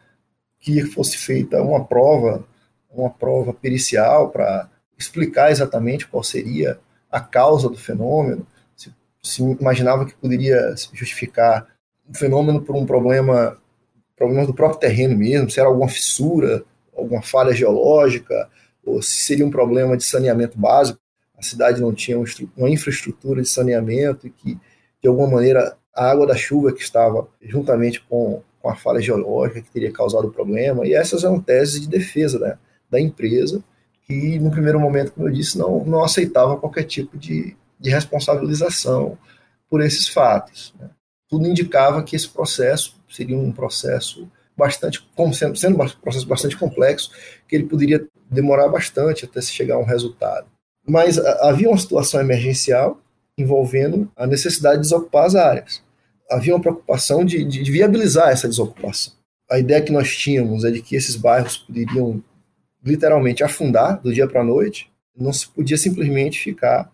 queria 0.60 0.84
que 0.84 0.90
fosse 0.90 1.16
feita 1.16 1.62
uma 1.62 1.84
prova, 1.84 2.44
uma 2.90 3.08
prova 3.10 3.52
pericial 3.54 4.30
para 4.30 4.68
explicar 4.98 5.50
exatamente 5.50 6.06
qual 6.06 6.22
seria 6.22 6.78
a 7.10 7.20
causa 7.20 7.68
do 7.68 7.76
fenômeno, 7.76 8.46
se, 8.76 8.92
se 9.22 9.42
imaginava 9.42 10.04
que 10.04 10.14
poderia 10.14 10.74
justificar 10.92 11.66
o 12.08 12.14
fenômeno 12.14 12.60
por 12.60 12.76
um 12.76 12.84
problema, 12.84 13.56
problema 14.16 14.46
do 14.46 14.52
próprio 14.52 14.80
terreno 14.80 15.16
mesmo, 15.16 15.48
se 15.48 15.60
era 15.60 15.68
alguma 15.68 15.88
fissura, 15.88 16.64
alguma 16.96 17.22
falha 17.22 17.52
geológica, 17.52 18.48
ou 18.84 19.00
se 19.02 19.16
seria 19.16 19.46
um 19.46 19.50
problema 19.50 19.96
de 19.96 20.04
saneamento 20.04 20.58
básico, 20.58 20.98
a 21.36 21.42
cidade 21.42 21.80
não 21.80 21.92
tinha 21.92 22.22
uma 22.56 22.70
infraestrutura 22.70 23.42
de 23.42 23.48
saneamento 23.48 24.26
e 24.26 24.30
que, 24.30 24.58
de 25.02 25.08
alguma 25.08 25.28
maneira, 25.28 25.76
a 25.94 26.10
água 26.10 26.26
da 26.26 26.36
chuva 26.36 26.72
que 26.72 26.82
estava 26.82 27.26
juntamente 27.42 28.00
com, 28.08 28.42
com 28.60 28.68
a 28.68 28.76
falha 28.76 29.00
geológica 29.00 29.62
que 29.62 29.70
teria 29.70 29.92
causado 29.92 30.28
o 30.28 30.32
problema, 30.32 30.86
e 30.86 30.94
essas 30.94 31.24
eram 31.24 31.40
teses 31.40 31.80
de 31.80 31.88
defesa 31.88 32.38
né, 32.38 32.58
da 32.90 33.00
empresa, 33.00 33.62
que 34.02 34.38
no 34.38 34.50
primeiro 34.50 34.78
momento, 34.78 35.12
como 35.12 35.28
eu 35.28 35.32
disse, 35.32 35.56
não, 35.58 35.84
não 35.84 36.04
aceitava 36.04 36.56
qualquer 36.56 36.84
tipo 36.84 37.16
de, 37.16 37.56
de 37.78 37.90
responsabilização 37.90 39.18
por 39.68 39.80
esses 39.80 40.08
fatos. 40.08 40.74
Né. 40.78 40.90
Tudo 41.28 41.46
indicava 41.46 42.02
que 42.02 42.14
esse 42.14 42.28
processo 42.28 42.96
seria 43.08 43.36
um 43.36 43.50
processo 43.50 44.30
bastante, 44.56 45.04
sendo, 45.54 45.82
um 45.82 45.88
processo 46.00 46.26
bastante 46.26 46.56
complexo, 46.56 47.10
que 47.48 47.56
ele 47.56 47.64
poderia 47.64 48.06
demorar 48.30 48.68
bastante 48.68 49.24
até 49.24 49.40
se 49.40 49.52
chegar 49.52 49.76
a 49.76 49.78
um 49.78 49.84
resultado. 49.84 50.46
Mas 50.86 51.18
havia 51.18 51.68
uma 51.68 51.78
situação 51.78 52.20
emergencial 52.20 53.00
envolvendo 53.36 54.10
a 54.16 54.26
necessidade 54.26 54.76
de 54.76 54.82
desocupar 54.82 55.24
as 55.24 55.34
áreas. 55.34 55.82
Havia 56.30 56.54
uma 56.54 56.60
preocupação 56.60 57.24
de, 57.24 57.44
de, 57.44 57.62
de 57.62 57.70
viabilizar 57.70 58.30
essa 58.30 58.48
desocupação. 58.48 59.12
A 59.50 59.58
ideia 59.58 59.82
que 59.82 59.92
nós 59.92 60.16
tínhamos 60.16 60.64
é 60.64 60.70
de 60.70 60.80
que 60.80 60.96
esses 60.96 61.16
bairros 61.16 61.58
poderiam 61.58 62.22
literalmente 62.84 63.42
afundar 63.42 64.00
do 64.00 64.12
dia 64.12 64.26
para 64.26 64.40
a 64.40 64.44
noite, 64.44 64.90
não 65.16 65.32
se 65.32 65.48
podia 65.48 65.76
simplesmente 65.76 66.40
ficar, 66.40 66.90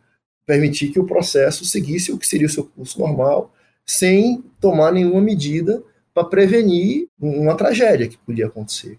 permitir 0.47 0.90
que 0.90 1.00
o 1.00 1.07
processo 1.07 1.64
seguisse 1.64 2.12
o 2.12 2.19
que 2.19 2.26
seria 2.26 2.47
o 2.47 2.50
seu 2.50 2.64
curso 2.64 2.99
normal, 2.99 3.52
sem 3.87 4.45
tomar 4.61 4.93
nenhuma 4.93 5.21
medida 5.21 5.83
para 6.21 6.31
prevenir 6.31 7.09
uma 7.19 7.57
tragédia 7.57 8.09
que 8.09 8.19
podia 8.19 8.47
acontecer. 8.47 8.99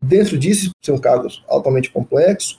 Dentro 0.00 0.38
disso, 0.38 0.70
ser 0.82 0.92
um 0.92 0.98
caso 0.98 1.42
altamente 1.48 1.90
complexo, 1.90 2.58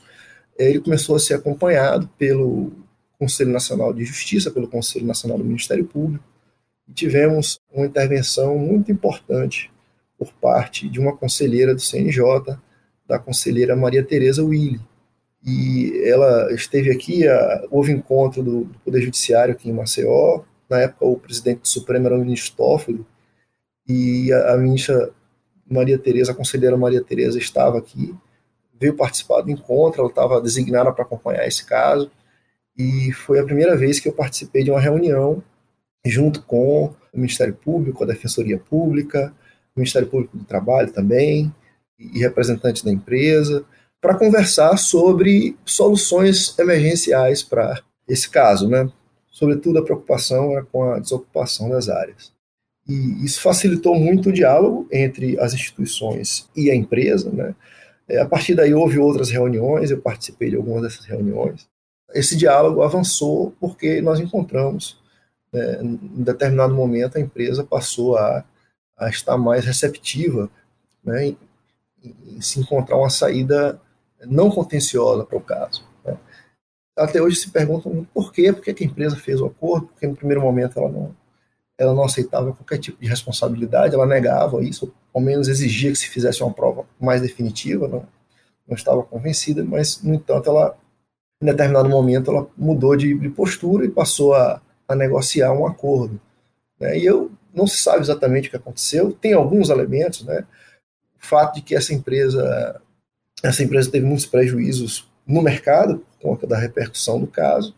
ele 0.57 0.79
começou 0.79 1.15
a 1.15 1.19
ser 1.19 1.35
acompanhado 1.35 2.09
pelo 2.17 2.71
Conselho 3.19 3.51
Nacional 3.51 3.93
de 3.93 4.03
Justiça, 4.03 4.51
pelo 4.51 4.67
Conselho 4.67 5.05
Nacional 5.05 5.37
do 5.37 5.43
Ministério 5.43 5.85
Público, 5.85 6.23
e 6.87 6.93
tivemos 6.93 7.59
uma 7.71 7.85
intervenção 7.85 8.57
muito 8.57 8.91
importante 8.91 9.71
por 10.17 10.31
parte 10.33 10.89
de 10.89 10.99
uma 10.99 11.15
conselheira 11.15 11.73
do 11.73 11.81
CNJ, 11.81 12.23
da 13.07 13.19
conselheira 13.19 13.75
Maria 13.75 14.03
Tereza 14.03 14.43
Willi. 14.43 14.79
E 15.45 16.01
ela 16.05 16.51
esteve 16.53 16.91
aqui, 16.91 17.27
a, 17.27 17.65
houve 17.69 17.91
encontro 17.91 18.41
do, 18.41 18.63
do, 18.63 18.79
Poder 18.79 19.01
Judiciário 19.01 19.53
aqui 19.53 19.69
em 19.69 19.73
Maceió, 19.73 20.41
na 20.69 20.81
época 20.81 21.05
o 21.05 21.19
presidente 21.19 21.61
do 21.61 21.67
Supremo 21.67 22.07
era 22.07 22.15
o 22.15 22.19
ministro 22.19 22.55
Toffoli, 22.55 23.05
e 23.87 24.31
a, 24.31 24.53
a 24.53 24.57
ministra 24.57 25.11
Maria 25.69 25.97
Tereza, 25.97 26.31
a 26.31 26.35
conselheira 26.35 26.77
Maria 26.77 27.03
Tereza 27.03 27.37
estava 27.37 27.77
aqui, 27.77 28.13
veio 28.79 28.95
participar 28.95 29.41
do 29.41 29.51
encontro, 29.51 30.01
ela 30.01 30.09
estava 30.09 30.41
designada 30.41 30.91
para 30.91 31.03
acompanhar 31.03 31.47
esse 31.47 31.65
caso, 31.65 32.11
e 32.77 33.11
foi 33.13 33.39
a 33.39 33.43
primeira 33.43 33.75
vez 33.75 33.99
que 33.99 34.07
eu 34.07 34.13
participei 34.13 34.63
de 34.63 34.71
uma 34.71 34.79
reunião 34.79 35.41
junto 36.05 36.41
com 36.43 36.93
o 37.13 37.17
Ministério 37.17 37.55
Público, 37.55 38.03
a 38.03 38.07
Defensoria 38.07 38.59
Pública, 38.59 39.33
o 39.75 39.79
Ministério 39.79 40.07
Público 40.07 40.37
do 40.37 40.43
Trabalho 40.43 40.91
também, 40.91 41.53
e 41.97 42.19
representantes 42.19 42.83
da 42.83 42.91
empresa, 42.91 43.65
para 44.01 44.15
conversar 44.15 44.77
sobre 44.77 45.57
soluções 45.65 46.57
emergenciais 46.59 47.41
para 47.41 47.81
esse 48.07 48.29
caso, 48.29 48.67
né? 48.67 48.87
Sobretudo 49.31 49.79
a 49.79 49.83
preocupação 49.83 50.51
era 50.51 50.63
com 50.63 50.83
a 50.83 50.99
desocupação 50.99 51.69
das 51.69 51.89
áreas. 51.89 52.34
E 52.87 53.25
isso 53.25 53.41
facilitou 53.41 53.95
muito 53.95 54.29
o 54.29 54.33
diálogo 54.33 54.87
entre 54.91 55.39
as 55.39 55.53
instituições 55.53 56.47
e 56.55 56.69
a 56.69 56.75
empresa. 56.75 57.31
Né? 57.31 57.55
É, 58.07 58.21
a 58.21 58.27
partir 58.27 58.53
daí 58.53 58.73
houve 58.73 58.99
outras 58.99 59.29
reuniões, 59.29 59.89
eu 59.89 59.99
participei 59.99 60.51
de 60.51 60.55
algumas 60.55 60.83
dessas 60.83 61.05
reuniões. 61.05 61.67
Esse 62.13 62.37
diálogo 62.37 62.83
avançou 62.83 63.55
porque 63.59 64.01
nós 64.01 64.19
encontramos, 64.19 65.01
né, 65.51 65.81
em 65.81 66.23
determinado 66.23 66.73
momento, 66.75 67.17
a 67.17 67.21
empresa 67.21 67.63
passou 67.63 68.15
a, 68.17 68.45
a 68.97 69.09
estar 69.09 69.37
mais 69.37 69.65
receptiva 69.65 70.49
né, 71.03 71.27
em, 71.27 71.37
em, 72.03 72.41
se 72.41 72.59
encontrar 72.59 72.97
uma 72.97 73.09
saída 73.09 73.81
não 74.27 74.51
contenciosa 74.51 75.25
para 75.25 75.37
o 75.37 75.41
caso. 75.41 75.83
Né. 76.05 76.15
Até 76.95 77.19
hoje 77.21 77.37
se 77.37 77.49
perguntam 77.49 78.07
por 78.13 78.31
quê, 78.31 78.53
por 78.53 78.61
que 78.61 78.83
a 78.83 78.87
empresa 78.87 79.15
fez 79.15 79.41
o 79.41 79.47
acordo, 79.47 79.87
porque 79.87 80.07
no 80.07 80.15
primeiro 80.15 80.41
momento 80.41 80.79
ela 80.79 80.89
não, 80.89 81.15
ela 81.77 81.93
não 81.93 82.05
aceitava 82.05 82.53
qualquer 82.53 82.77
tipo 82.77 83.01
de 83.01 83.07
responsabilidade, 83.07 83.93
ela 83.93 84.05
negava 84.05 84.63
isso, 84.63 84.93
ao 85.13 85.21
menos 85.21 85.47
exigia 85.47 85.91
que 85.91 85.97
se 85.97 86.09
fizesse 86.09 86.41
uma 86.41 86.53
prova 86.53 86.85
mais 86.99 87.21
definitiva, 87.21 87.87
não, 87.87 88.07
não 88.67 88.75
estava 88.75 89.03
convencida, 89.03 89.63
mas, 89.63 90.01
no 90.01 90.13
entanto, 90.13 90.49
ela, 90.49 90.77
em 91.41 91.45
determinado 91.45 91.89
momento, 91.89 92.31
ela 92.31 92.47
mudou 92.57 92.95
de, 92.95 93.13
de 93.13 93.29
postura 93.29 93.85
e 93.85 93.89
passou 93.89 94.33
a, 94.33 94.61
a 94.87 94.95
negociar 94.95 95.51
um 95.51 95.67
acordo. 95.67 96.19
Né? 96.79 96.99
E 96.99 97.05
eu 97.05 97.31
não 97.53 97.67
se 97.67 97.77
sabe 97.77 98.01
exatamente 98.01 98.47
o 98.47 98.51
que 98.51 98.57
aconteceu, 98.57 99.11
tem 99.11 99.33
alguns 99.33 99.69
elementos, 99.69 100.23
né? 100.23 100.45
o 101.21 101.25
fato 101.25 101.55
de 101.55 101.61
que 101.61 101.75
essa 101.75 101.93
empresa, 101.93 102.81
essa 103.43 103.63
empresa 103.63 103.91
teve 103.91 104.05
muitos 104.05 104.25
prejuízos 104.25 105.09
no 105.27 105.41
mercado, 105.41 105.97
por 105.97 106.29
conta 106.29 106.47
da 106.47 106.57
repercussão 106.57 107.19
do 107.19 107.27
caso, 107.27 107.75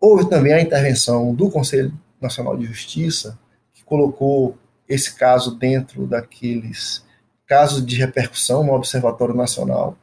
houve 0.00 0.28
também 0.28 0.52
a 0.52 0.60
intervenção 0.60 1.34
do 1.34 1.50
Conselho 1.50 1.92
Nacional 2.26 2.56
de 2.56 2.66
Justiça, 2.66 3.38
que 3.72 3.82
colocou 3.84 4.56
esse 4.88 5.14
caso 5.14 5.56
dentro 5.56 6.06
daqueles 6.06 7.04
casos 7.46 7.84
de 7.84 7.96
repercussão 7.96 8.64
no 8.64 8.72
Observatório 8.72 9.34
Nacional 9.34 9.96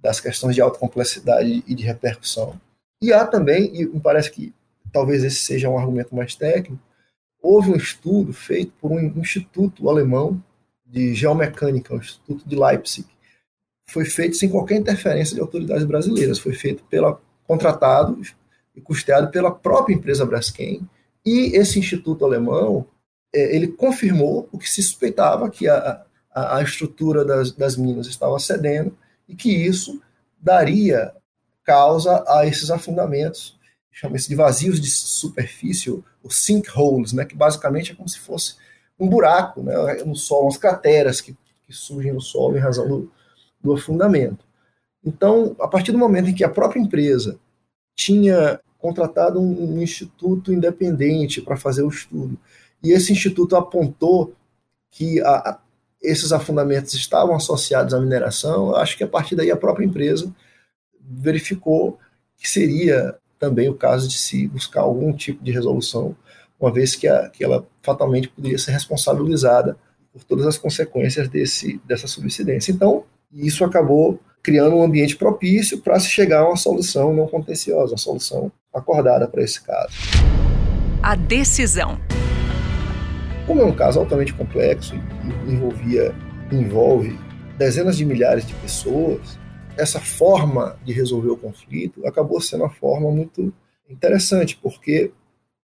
das 0.00 0.20
questões 0.20 0.54
de 0.54 0.60
alta 0.60 0.78
complexidade 0.78 1.62
e 1.66 1.74
de 1.74 1.84
repercussão. 1.84 2.58
E 3.02 3.12
há 3.12 3.26
também, 3.26 3.74
e 3.74 3.86
me 3.86 4.00
parece 4.00 4.30
que 4.30 4.54
talvez 4.92 5.22
esse 5.24 5.36
seja 5.36 5.68
um 5.68 5.78
argumento 5.78 6.14
mais 6.14 6.34
técnico, 6.34 6.78
houve 7.40 7.70
um 7.70 7.76
estudo 7.76 8.32
feito 8.32 8.72
por 8.80 8.90
um 8.90 9.00
instituto 9.20 9.88
alemão 9.88 10.42
de 10.86 11.14
geomecânica, 11.14 11.94
o 11.94 11.98
Instituto 11.98 12.48
de 12.48 12.56
Leipzig. 12.56 13.06
Foi 13.86 14.04
feito 14.04 14.36
sem 14.36 14.48
qualquer 14.48 14.76
interferência 14.76 15.34
de 15.34 15.40
autoridades 15.40 15.84
brasileiras, 15.84 16.38
foi 16.38 16.54
feito 16.54 16.82
pela 16.84 17.20
contratado 17.46 18.20
e 18.74 18.80
custeado 18.80 19.30
pela 19.30 19.50
própria 19.50 19.94
empresa 19.94 20.26
Braskem, 20.26 20.86
e 21.28 21.56
esse 21.56 21.78
instituto 21.78 22.24
alemão, 22.24 22.86
é, 23.34 23.54
ele 23.54 23.68
confirmou 23.68 24.48
o 24.50 24.58
que 24.58 24.68
se 24.68 24.82
suspeitava, 24.82 25.50
que 25.50 25.68
a, 25.68 26.02
a, 26.34 26.56
a 26.56 26.62
estrutura 26.62 27.24
das, 27.24 27.52
das 27.52 27.76
minas 27.76 28.06
estava 28.06 28.38
cedendo 28.38 28.96
e 29.28 29.34
que 29.34 29.50
isso 29.50 30.00
daria 30.40 31.12
causa 31.64 32.24
a 32.26 32.46
esses 32.46 32.70
afundamentos, 32.70 33.58
chama-se 33.92 34.28
de 34.28 34.34
vazios 34.34 34.80
de 34.80 34.90
superfície, 34.90 36.02
os 36.22 36.36
sinkholes, 36.36 37.12
né, 37.12 37.24
que 37.24 37.36
basicamente 37.36 37.92
é 37.92 37.94
como 37.94 38.08
se 38.08 38.18
fosse 38.18 38.56
um 38.98 39.06
buraco 39.08 39.62
né, 39.62 39.74
no 40.04 40.16
solo, 40.16 40.44
umas 40.44 40.56
crateras 40.56 41.20
que, 41.20 41.36
que 41.66 41.72
surgem 41.72 42.12
no 42.12 42.20
solo 42.20 42.56
em 42.56 42.60
razão 42.60 42.88
do, 42.88 43.12
do 43.60 43.74
afundamento. 43.74 44.46
Então, 45.04 45.54
a 45.60 45.68
partir 45.68 45.92
do 45.92 45.98
momento 45.98 46.30
em 46.30 46.34
que 46.34 46.44
a 46.44 46.48
própria 46.48 46.80
empresa 46.80 47.38
tinha 47.94 48.60
contratado 48.78 49.40
um, 49.40 49.74
um 49.74 49.82
instituto 49.82 50.52
independente 50.52 51.40
para 51.42 51.56
fazer 51.56 51.82
o 51.82 51.88
estudo, 51.88 52.38
e 52.82 52.92
esse 52.92 53.12
instituto 53.12 53.56
apontou 53.56 54.34
que 54.90 55.20
a, 55.20 55.58
esses 56.02 56.32
afundamentos 56.32 56.94
estavam 56.94 57.34
associados 57.34 57.92
à 57.92 58.00
mineração, 58.00 58.74
acho 58.76 58.96
que 58.96 59.04
a 59.04 59.08
partir 59.08 59.34
daí 59.34 59.50
a 59.50 59.56
própria 59.56 59.84
empresa 59.84 60.32
verificou 61.00 61.98
que 62.36 62.48
seria 62.48 63.16
também 63.38 63.68
o 63.68 63.74
caso 63.74 64.08
de 64.08 64.18
se 64.18 64.46
buscar 64.48 64.82
algum 64.82 65.12
tipo 65.12 65.42
de 65.42 65.50
resolução, 65.50 66.14
uma 66.58 66.72
vez 66.72 66.94
que, 66.94 67.06
a, 67.06 67.28
que 67.28 67.44
ela 67.44 67.66
fatalmente 67.82 68.28
poderia 68.28 68.58
ser 68.58 68.72
responsabilizada 68.72 69.76
por 70.12 70.24
todas 70.24 70.46
as 70.46 70.58
consequências 70.58 71.28
desse, 71.28 71.80
dessa 71.84 72.06
subsidência. 72.06 72.72
Então, 72.72 73.04
isso 73.32 73.64
acabou 73.64 74.20
criando 74.42 74.76
um 74.76 74.82
ambiente 74.82 75.16
propício 75.16 75.80
para 75.80 75.98
se 76.00 76.08
chegar 76.08 76.40
a 76.40 76.48
uma 76.48 76.56
solução 76.56 77.14
não 77.14 77.26
contenciosa, 77.26 77.92
uma 77.92 77.98
solução 77.98 78.50
acordada 78.78 79.28
para 79.28 79.42
esse 79.42 79.62
caso. 79.62 79.94
A 81.02 81.14
decisão. 81.14 81.98
Como 83.46 83.62
é 83.62 83.64
um 83.64 83.74
caso 83.74 83.98
altamente 83.98 84.34
complexo 84.34 84.94
e 85.46 85.52
envolvia, 85.52 86.14
envolve 86.50 87.18
dezenas 87.56 87.96
de 87.96 88.04
milhares 88.04 88.46
de 88.46 88.54
pessoas, 88.54 89.38
essa 89.76 90.00
forma 90.00 90.76
de 90.84 90.92
resolver 90.92 91.30
o 91.30 91.36
conflito 91.36 92.06
acabou 92.06 92.40
sendo 92.40 92.64
uma 92.64 92.70
forma 92.70 93.10
muito 93.10 93.52
interessante, 93.88 94.58
porque 94.60 95.12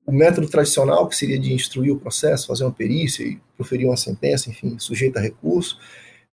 o 0.05 0.13
método 0.13 0.49
tradicional, 0.49 1.07
que 1.09 1.17
seria 1.17 1.39
de 1.39 1.53
instruir 1.53 1.93
o 1.93 1.99
processo, 1.99 2.49
fazer 2.49 2.65
uma 2.65 2.73
perícia 2.73 3.25
e 3.25 3.41
proferir 3.57 3.87
uma 3.87 3.97
sentença, 3.97 4.51
enfim, 4.51 4.77
sujeita 4.79 5.21
a 5.21 5.23
recurso, 5.23 5.79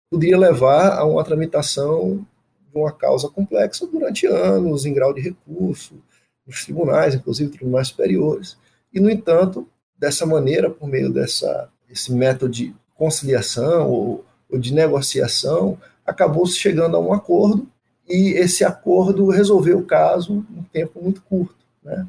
poderia 0.09 0.39
levar 0.39 0.97
a 0.97 1.05
uma 1.05 1.25
tramitação 1.25 2.25
de 2.73 2.79
uma 2.79 2.93
causa 2.93 3.29
complexa 3.29 3.87
durante 3.87 4.27
anos, 4.27 4.87
em 4.87 4.95
grau 4.95 5.13
de 5.13 5.21
recurso, 5.21 6.01
nos 6.47 6.65
tribunais, 6.65 7.15
inclusive 7.15 7.51
tribunais 7.51 7.89
superiores. 7.89 8.57
E, 8.93 9.01
no 9.01 9.11
entanto, 9.11 9.69
dessa 9.99 10.25
maneira, 10.25 10.71
por 10.71 10.89
meio 10.89 11.11
dessa, 11.13 11.69
desse 11.89 12.13
método 12.13 12.53
de 12.53 12.75
conciliação 12.95 13.91
ou, 13.91 14.25
ou 14.51 14.59
de 14.59 14.73
negociação, 14.73 15.79
acabou 16.05 16.47
se 16.47 16.57
chegando 16.57 16.97
a 16.97 17.01
um 17.01 17.13
acordo 17.13 17.69
e 18.09 18.31
esse 18.35 18.65
acordo 18.65 19.29
resolveu 19.29 19.79
o 19.79 19.85
caso 19.85 20.47
em 20.51 20.61
um 20.61 20.63
tempo 20.63 21.03
muito 21.03 21.21
curto, 21.23 21.57
né? 21.83 22.07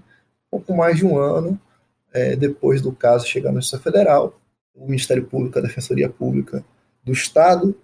pouco 0.50 0.76
mais 0.76 0.98
de 0.98 1.06
um 1.06 1.18
ano 1.18 1.60
é, 2.14 2.36
depois 2.36 2.82
do 2.82 2.92
caso 2.92 3.28
chegar 3.28 3.52
na 3.52 3.60
Justiça 3.60 3.82
Federal, 3.82 4.40
o 4.76 4.86
Ministério 4.86 5.26
Público, 5.26 5.58
a 5.58 5.62
Defensoria 5.62 6.10
Pública 6.10 6.64
do 7.04 7.12
Estado 7.12 7.76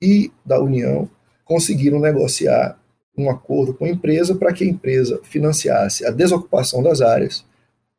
e 0.00 0.30
da 0.44 0.60
União 0.60 1.10
conseguiram 1.44 1.98
negociar 1.98 2.78
um 3.16 3.30
acordo 3.30 3.72
com 3.72 3.84
a 3.84 3.88
empresa 3.88 4.34
para 4.34 4.52
que 4.52 4.64
a 4.64 4.66
empresa 4.66 5.20
financiasse 5.22 6.04
a 6.04 6.10
desocupação 6.10 6.82
das 6.82 7.00
áreas 7.00 7.44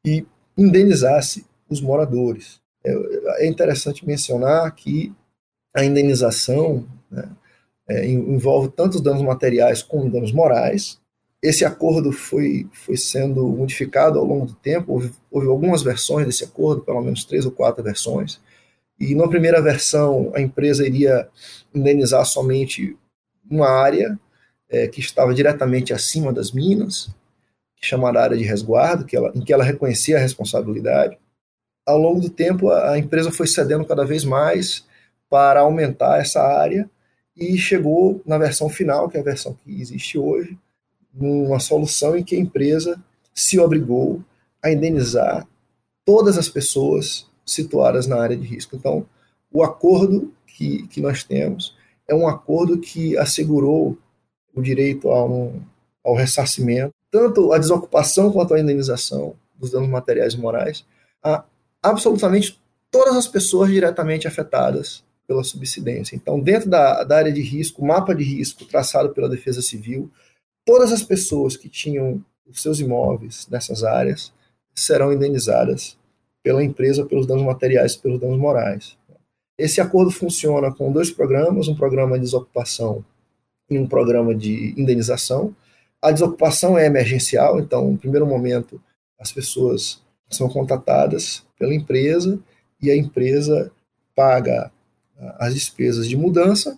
e 0.05 0.25
indenizasse 0.57 1.45
os 1.69 1.81
moradores. 1.81 2.59
É, 2.85 3.43
é 3.43 3.47
interessante 3.47 4.05
mencionar 4.05 4.73
que 4.75 5.13
a 5.75 5.83
indenização 5.83 6.85
né, 7.09 7.29
é, 7.87 8.05
envolve 8.07 8.69
tanto 8.69 8.95
os 8.95 9.01
danos 9.01 9.21
materiais 9.21 9.81
como 9.81 10.09
danos 10.09 10.31
morais. 10.31 10.99
Esse 11.41 11.63
acordo 11.65 12.11
foi, 12.11 12.67
foi 12.71 12.97
sendo 12.97 13.47
modificado 13.47 14.17
ao 14.17 14.25
longo 14.25 14.45
do 14.45 14.55
tempo, 14.55 14.93
houve, 14.93 15.11
houve 15.29 15.47
algumas 15.47 15.83
versões 15.83 16.25
desse 16.25 16.43
acordo, 16.43 16.81
pelo 16.81 17.01
menos 17.01 17.25
três 17.25 17.45
ou 17.45 17.51
quatro 17.51 17.83
versões. 17.83 18.39
E 18.99 19.13
na 19.13 19.27
primeira 19.27 19.61
versão, 19.61 20.31
a 20.33 20.41
empresa 20.41 20.85
iria 20.85 21.29
indenizar 21.73 22.25
somente 22.25 22.97
uma 23.49 23.69
área 23.69 24.19
é, 24.69 24.87
que 24.87 24.99
estava 24.99 25.33
diretamente 25.33 25.93
acima 25.93 26.33
das 26.33 26.51
minas, 26.51 27.09
chamada 27.79 28.21
área 28.21 28.37
de 28.37 28.43
resguardo, 28.43 29.05
que 29.05 29.15
ela, 29.15 29.31
em 29.35 29.41
que 29.41 29.53
ela 29.53 29.63
reconhecia 29.63 30.17
a 30.17 30.21
responsabilidade. 30.21 31.17
Ao 31.85 31.97
longo 31.97 32.19
do 32.19 32.29
tempo, 32.29 32.69
a, 32.69 32.91
a 32.91 32.97
empresa 32.97 33.31
foi 33.31 33.47
cedendo 33.47 33.85
cada 33.85 34.05
vez 34.05 34.23
mais 34.23 34.85
para 35.29 35.61
aumentar 35.61 36.19
essa 36.19 36.41
área 36.41 36.89
e 37.35 37.57
chegou 37.57 38.21
na 38.25 38.37
versão 38.37 38.69
final, 38.69 39.07
que 39.09 39.17
é 39.17 39.19
a 39.19 39.23
versão 39.23 39.53
que 39.53 39.81
existe 39.81 40.17
hoje, 40.17 40.57
numa 41.13 41.59
solução 41.59 42.17
em 42.17 42.23
que 42.23 42.35
a 42.35 42.39
empresa 42.39 43.01
se 43.33 43.59
obrigou 43.59 44.23
a 44.61 44.71
indenizar 44.71 45.47
todas 46.03 46.37
as 46.37 46.49
pessoas 46.49 47.27
situadas 47.45 48.07
na 48.07 48.19
área 48.19 48.35
de 48.35 48.45
risco. 48.45 48.75
Então, 48.75 49.05
o 49.51 49.63
acordo 49.63 50.33
que, 50.45 50.87
que 50.87 50.99
nós 50.99 51.23
temos 51.23 51.75
é 52.07 52.15
um 52.15 52.27
acordo 52.27 52.79
que 52.79 53.17
assegurou 53.17 53.97
o 54.53 54.61
direito 54.61 55.09
a 55.09 55.25
um, 55.25 55.61
ao 56.03 56.15
ressarcimento, 56.15 56.91
tanto 57.11 57.51
a 57.53 57.57
desocupação 57.57 58.31
quanto 58.31 58.53
a 58.53 58.59
indenização 58.59 59.35
dos 59.55 59.71
danos 59.71 59.89
materiais 59.89 60.33
e 60.33 60.37
morais, 60.37 60.85
a 61.23 61.43
absolutamente 61.81 62.59
todas 62.91 63.15
as 63.15 63.27
pessoas 63.27 63.69
diretamente 63.69 64.27
afetadas 64.27 65.03
pela 65.27 65.43
subsidência. 65.43 66.15
Então, 66.15 66.39
dentro 66.39 66.69
da, 66.69 67.03
da 67.03 67.17
área 67.17 67.31
de 67.31 67.41
risco, 67.41 67.85
mapa 67.85 68.15
de 68.15 68.23
risco 68.23 68.65
traçado 68.65 69.09
pela 69.09 69.29
Defesa 69.29 69.61
Civil, 69.61 70.09
todas 70.65 70.91
as 70.91 71.03
pessoas 71.03 71.57
que 71.57 71.69
tinham 71.69 72.23
os 72.47 72.61
seus 72.61 72.79
imóveis 72.79 73.47
nessas 73.49 73.83
áreas 73.83 74.33
serão 74.73 75.11
indenizadas 75.11 75.97
pela 76.41 76.63
empresa 76.63 77.05
pelos 77.05 77.27
danos 77.27 77.43
materiais 77.43 77.93
e 77.93 77.99
pelos 77.99 78.19
danos 78.19 78.37
morais. 78.37 78.97
Esse 79.57 79.81
acordo 79.81 80.11
funciona 80.11 80.73
com 80.73 80.91
dois 80.91 81.11
programas, 81.11 81.67
um 81.67 81.75
programa 81.75 82.15
de 82.15 82.25
desocupação 82.25 83.03
e 83.69 83.77
um 83.77 83.87
programa 83.87 84.33
de 84.33 84.73
indenização. 84.77 85.55
A 86.01 86.11
desocupação 86.11 86.77
é 86.77 86.85
emergencial, 86.85 87.59
então, 87.59 87.91
no 87.91 87.97
primeiro 87.97 88.25
momento, 88.25 88.81
as 89.19 89.31
pessoas 89.31 90.01
são 90.29 90.47
contatadas 90.49 91.43
pela 91.57 91.73
empresa 91.73 92.39
e 92.81 92.91
a 92.91 92.95
empresa 92.95 93.71
paga 94.15 94.71
as 95.39 95.53
despesas 95.53 96.07
de 96.07 96.15
mudança 96.15 96.77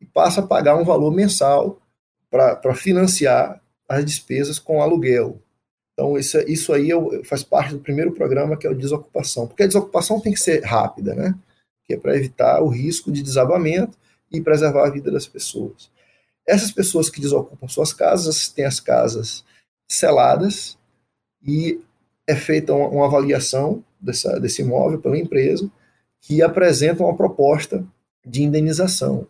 e 0.00 0.06
passa 0.06 0.40
a 0.40 0.46
pagar 0.46 0.76
um 0.76 0.84
valor 0.84 1.12
mensal 1.12 1.78
para 2.30 2.74
financiar 2.74 3.60
as 3.88 4.04
despesas 4.04 4.58
com 4.58 4.82
aluguel. 4.82 5.38
Então, 5.92 6.18
isso, 6.18 6.38
isso 6.48 6.72
aí 6.72 6.90
é 6.90 7.24
faz 7.24 7.44
parte 7.44 7.72
do 7.72 7.80
primeiro 7.80 8.12
programa, 8.12 8.56
que 8.56 8.66
é 8.66 8.70
o 8.70 8.74
desocupação. 8.74 9.46
Porque 9.46 9.62
a 9.62 9.66
desocupação 9.66 10.20
tem 10.20 10.32
que 10.32 10.40
ser 10.40 10.64
rápida, 10.64 11.14
né? 11.14 11.34
Que 11.84 11.94
é 11.94 11.96
para 11.96 12.16
evitar 12.16 12.60
o 12.60 12.68
risco 12.68 13.12
de 13.12 13.22
desabamento 13.22 13.96
e 14.32 14.40
preservar 14.40 14.86
a 14.86 14.90
vida 14.90 15.10
das 15.12 15.26
pessoas. 15.26 15.90
Essas 16.46 16.70
pessoas 16.70 17.08
que 17.08 17.20
desocupam 17.20 17.68
suas 17.68 17.92
casas 17.92 18.48
têm 18.48 18.64
as 18.64 18.80
casas 18.80 19.44
seladas 19.88 20.76
e 21.42 21.80
é 22.26 22.34
feita 22.34 22.72
uma, 22.72 22.88
uma 22.88 23.06
avaliação 23.06 23.84
dessa, 24.00 24.38
desse 24.38 24.62
imóvel 24.62 25.00
pela 25.00 25.18
empresa 25.18 25.70
que 26.20 26.42
apresentam 26.42 27.06
uma 27.06 27.16
proposta 27.16 27.84
de 28.24 28.42
indenização. 28.42 29.26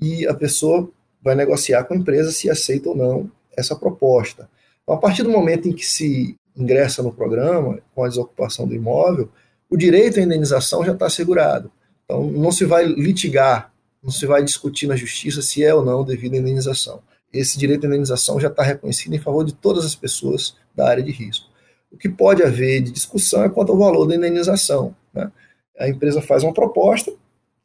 E 0.00 0.26
a 0.26 0.34
pessoa 0.34 0.90
vai 1.22 1.34
negociar 1.34 1.84
com 1.84 1.94
a 1.94 1.96
empresa 1.96 2.30
se 2.30 2.50
aceita 2.50 2.90
ou 2.90 2.96
não 2.96 3.30
essa 3.56 3.74
proposta. 3.74 4.48
Então, 4.82 4.94
a 4.94 4.98
partir 4.98 5.22
do 5.22 5.30
momento 5.30 5.68
em 5.68 5.72
que 5.72 5.84
se 5.84 6.36
ingressa 6.56 7.02
no 7.02 7.12
programa, 7.12 7.80
com 7.94 8.04
a 8.04 8.08
desocupação 8.08 8.66
do 8.66 8.74
imóvel, 8.74 9.28
o 9.68 9.76
direito 9.76 10.20
à 10.20 10.22
indenização 10.22 10.84
já 10.84 10.92
está 10.92 11.06
assegurado. 11.06 11.70
Então, 12.04 12.30
não 12.30 12.52
se 12.52 12.64
vai 12.64 12.84
litigar, 12.86 13.72
não 14.06 14.12
se 14.12 14.24
vai 14.24 14.44
discutir 14.44 14.86
na 14.86 14.94
justiça 14.94 15.42
se 15.42 15.64
é 15.64 15.74
ou 15.74 15.84
não 15.84 16.04
devida 16.04 16.36
indenização. 16.36 17.02
Esse 17.32 17.58
direito 17.58 17.84
à 17.84 17.88
indenização 17.88 18.38
já 18.38 18.46
está 18.46 18.62
reconhecido 18.62 19.12
em 19.14 19.18
favor 19.18 19.44
de 19.44 19.52
todas 19.52 19.84
as 19.84 19.96
pessoas 19.96 20.56
da 20.76 20.88
área 20.88 21.02
de 21.02 21.10
risco. 21.10 21.50
O 21.90 21.96
que 21.96 22.08
pode 22.08 22.40
haver 22.40 22.82
de 22.82 22.92
discussão 22.92 23.42
é 23.42 23.48
quanto 23.48 23.72
ao 23.72 23.78
valor 23.78 24.06
da 24.06 24.14
indenização. 24.14 24.94
Né? 25.12 25.30
a 25.76 25.88
empresa 25.88 26.22
faz 26.22 26.44
uma 26.44 26.54
proposta, 26.54 27.12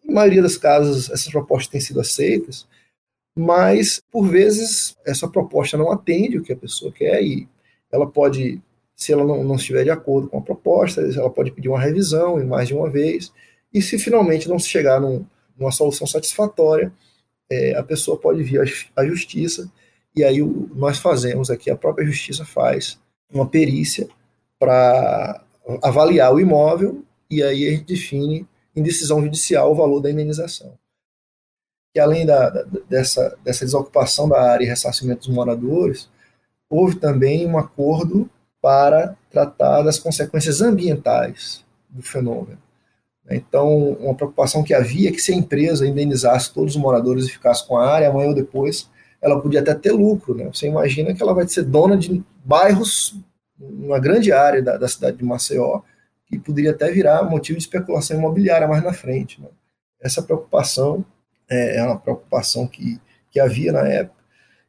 em 0.03 0.11
maioria 0.11 0.41
das 0.41 0.57
casos 0.57 1.11
essas 1.11 1.31
propostas 1.31 1.67
têm 1.67 1.79
sido 1.79 2.01
aceitas, 2.01 2.67
mas 3.35 4.01
por 4.11 4.27
vezes 4.27 4.97
essa 5.05 5.27
proposta 5.27 5.77
não 5.77 5.91
atende 5.91 6.39
o 6.39 6.43
que 6.43 6.51
a 6.51 6.57
pessoa 6.57 6.91
quer 6.91 7.21
e 7.21 7.47
ela 7.91 8.07
pode, 8.09 8.59
se 8.95 9.13
ela 9.13 9.23
não, 9.23 9.43
não 9.43 9.55
estiver 9.55 9.83
de 9.83 9.91
acordo 9.91 10.27
com 10.27 10.39
a 10.39 10.41
proposta, 10.41 11.01
ela 11.01 11.29
pode 11.29 11.51
pedir 11.51 11.69
uma 11.69 11.79
revisão 11.79 12.41
em 12.41 12.45
mais 12.45 12.67
de 12.67 12.73
uma 12.73 12.89
vez, 12.89 13.31
e 13.73 13.81
se 13.81 13.99
finalmente 13.99 14.49
não 14.49 14.59
se 14.59 14.67
chegar 14.67 14.99
num, 14.99 15.23
numa 15.61 15.71
solução 15.71 16.07
satisfatória, 16.07 16.91
é, 17.49 17.75
a 17.75 17.83
pessoa 17.83 18.17
pode 18.17 18.41
vir 18.43 18.61
à, 18.95 19.05
justiça, 19.05 19.71
e 20.15 20.23
aí 20.23 20.41
o, 20.41 20.69
nós 20.73 20.97
fazemos 20.97 21.51
aqui, 21.51 21.69
a 21.69 21.75
própria 21.75 22.05
justiça 22.05 22.43
faz 22.43 22.99
uma 23.31 23.47
perícia 23.47 24.09
para 24.59 25.43
avaliar 25.81 26.33
o 26.33 26.39
imóvel 26.39 27.03
e 27.29 27.41
aí 27.41 27.67
a 27.67 27.71
gente 27.71 27.85
define 27.85 28.47
em 28.75 28.81
decisão 28.81 29.21
judicial 29.21 29.71
o 29.71 29.75
valor 29.75 30.01
da 30.01 30.11
indenização. 30.11 30.73
Que 31.93 31.99
além 31.99 32.25
da, 32.25 32.49
da, 32.49 32.63
dessa, 32.89 33.37
dessa 33.43 33.65
desocupação 33.65 34.27
da 34.27 34.41
área 34.41 34.63
e 34.63 34.67
ressarcimento 34.67 35.27
dos 35.27 35.35
moradores, 35.35 36.09
houve 36.69 36.95
também 36.95 37.45
um 37.45 37.57
acordo 37.57 38.29
para 38.61 39.15
tratar 39.29 39.81
das 39.81 39.99
consequências 39.99 40.61
ambientais 40.61 41.65
do 41.89 42.01
fenômeno. 42.01 42.59
Então, 43.35 43.93
uma 43.93 44.15
preocupação 44.15 44.63
que 44.63 44.73
havia 44.73 45.09
é 45.09 45.11
que 45.11 45.21
se 45.21 45.31
a 45.31 45.35
empresa 45.35 45.87
indenizasse 45.87 46.53
todos 46.53 46.75
os 46.75 46.81
moradores 46.81 47.25
e 47.25 47.31
ficasse 47.31 47.67
com 47.67 47.77
a 47.77 47.87
área, 47.87 48.09
amanhã 48.09 48.29
ou 48.29 48.35
depois, 48.35 48.89
ela 49.21 49.39
podia 49.39 49.61
até 49.61 49.73
ter 49.73 49.91
lucro. 49.91 50.33
Né? 50.33 50.49
Você 50.51 50.67
imagina 50.67 51.13
que 51.13 51.21
ela 51.21 51.33
vai 51.33 51.47
ser 51.47 51.63
dona 51.63 51.97
de 51.97 52.23
bairros, 52.43 53.15
uma 53.59 53.99
grande 53.99 54.31
área 54.31 54.61
da, 54.61 54.77
da 54.77 54.87
cidade 54.87 55.17
de 55.17 55.23
Maceió, 55.23 55.81
que 56.25 56.39
poderia 56.39 56.71
até 56.71 56.89
virar 56.89 57.23
motivo 57.23 57.57
de 57.57 57.63
especulação 57.63 58.17
imobiliária 58.17 58.67
mais 58.67 58.83
na 58.83 58.93
frente. 58.93 59.39
Né? 59.41 59.47
Essa 60.01 60.21
preocupação 60.23 61.05
é, 61.49 61.77
é 61.77 61.83
uma 61.83 61.99
preocupação 61.99 62.65
que, 62.65 62.99
que 63.29 63.39
havia 63.39 63.71
na 63.71 63.87
época. 63.87 64.21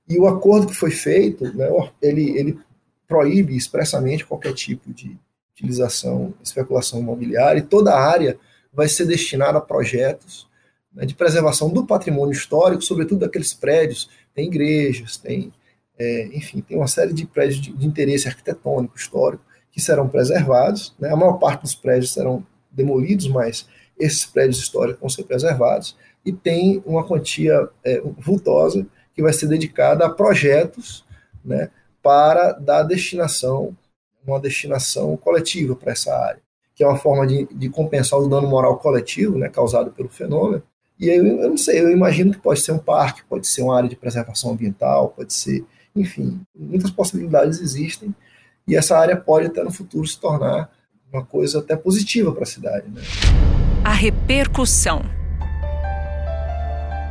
E 0.09 0.19
o 0.19 0.27
acordo 0.27 0.67
que 0.67 0.75
foi 0.75 0.91
feito, 0.91 1.45
né, 1.57 1.69
ele, 2.03 2.37
ele 2.37 2.59
proíbe 3.07 3.57
expressamente 3.57 4.27
qualquer 4.27 4.53
tipo 4.53 4.93
de 4.93 5.17
utilização, 5.55 6.35
especulação 6.43 6.99
imobiliária, 6.99 7.61
e 7.61 7.63
toda 7.63 7.93
a 7.93 8.01
área 8.01 8.39
vai 8.73 8.89
ser 8.89 9.07
destinada 9.07 9.59
a 9.59 9.61
projetos 9.61 10.49
né, 10.95 11.05
de 11.05 11.15
preservação 11.15 11.71
do 11.71 11.87
patrimônio 11.87 12.33
histórico, 12.33 12.83
sobretudo 12.83 13.21
daqueles 13.21 13.55
prédios, 13.55 14.11
tem 14.35 14.47
igrejas, 14.47 15.17
tem, 15.17 15.53
é, 15.99 16.27
enfim, 16.29 16.61
tem 16.61 16.77
uma 16.77 16.89
série 16.89 17.13
de 17.13 17.27
prédios 17.27 17.61
de, 17.61 17.73
de, 17.73 17.87
interesse 17.87 18.29
arquitetônico, 18.29 18.97
histórico, 18.97 19.45
que 19.71 19.81
serão 19.81 20.09
preservados. 20.09 20.95
Né, 20.99 21.11
a 21.11 21.17
maior 21.17 21.35
parte 21.35 21.63
dos 21.63 21.75
prédios 21.75 22.13
serão 22.13 22.47
demolidos, 22.71 23.29
mas 23.29 23.67
esses 23.99 24.25
prédios 24.27 24.59
históricos 24.59 25.01
vão 25.01 25.09
ser 25.09 25.25
preservados, 25.25 25.97
e 26.25 26.33
tem 26.33 26.83
uma 26.87 27.07
quantia 27.07 27.69
é, 27.85 28.01
vultosa 28.19 28.87
que 29.15 29.23
vai 29.23 29.33
ser 29.33 29.47
dedicada 29.47 30.07
a 30.07 30.11
projetos 30.11 31.05
né, 31.45 31.71
para 32.03 32.53
dar 32.53 32.83
destinação, 32.83 33.77
uma 34.27 34.41
destinação 34.41 35.17
coletiva 35.17 35.77
para 35.77 35.93
essa 35.93 36.15
área, 36.15 36.42
que 36.75 36.83
é 36.83 36.87
uma 36.87 36.97
forma 36.97 37.27
de, 37.27 37.47
de 37.53 37.69
compensar 37.69 38.19
o 38.19 38.29
dano 38.29 38.49
moral 38.49 38.79
coletivo 38.79 39.39
né, 39.39 39.49
causado 39.49 39.91
pelo 39.91 40.09
fenômeno. 40.09 40.63
E 40.99 41.09
eu, 41.09 41.27
eu 41.27 41.51
não 41.51 41.57
sei, 41.57 41.81
eu 41.81 41.91
imagino 41.91 42.33
que 42.33 42.39
pode 42.39 42.61
ser 42.61 42.73
um 42.73 42.79
parque, 42.79 43.23
pode 43.29 43.47
ser 43.47 43.63
uma 43.63 43.77
área 43.77 43.89
de 43.89 43.97
preservação 43.97 44.53
ambiental, 44.53 45.09
pode 45.11 45.33
ser, 45.33 45.65
enfim, 45.95 46.41
muitas 46.55 46.91
possibilidades 46.91 47.61
existem, 47.61 48.15
e 48.67 48.77
essa 48.77 48.97
área 48.97 49.17
pode 49.17 49.47
até 49.49 49.63
no 49.65 49.73
futuro 49.73 50.07
se 50.07 50.21
tornar 50.21 50.71
uma 51.13 51.25
coisa 51.25 51.59
até 51.59 51.77
positiva 51.77 52.33
para 52.33 52.45
a 52.45 52.47
cidade. 52.47 52.89
Né? 52.89 53.03
A 53.85 53.93
repercussão. 53.93 55.03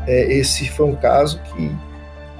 É, 0.07 0.33
esse 0.33 0.67
foi 0.69 0.85
um 0.87 0.95
caso 0.95 1.39
que 1.43 1.69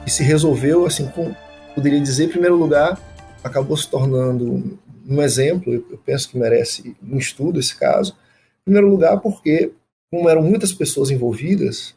que 0.03 0.09
se 0.09 0.23
resolveu, 0.23 0.85
assim, 0.85 1.07
com, 1.07 1.33
poderia 1.75 1.99
dizer, 1.99 2.25
em 2.25 2.29
primeiro 2.29 2.55
lugar, 2.55 2.99
acabou 3.43 3.75
se 3.77 3.89
tornando 3.89 4.77
um 5.11 5.21
exemplo, 5.21 5.73
eu 5.73 5.97
penso 6.05 6.29
que 6.29 6.37
merece 6.37 6.95
um 7.03 7.17
estudo 7.17 7.59
esse 7.59 7.75
caso. 7.75 8.13
Em 8.61 8.63
primeiro 8.65 8.89
lugar, 8.89 9.19
porque, 9.19 9.73
como 10.09 10.29
eram 10.29 10.41
muitas 10.41 10.71
pessoas 10.71 11.11
envolvidas, 11.11 11.95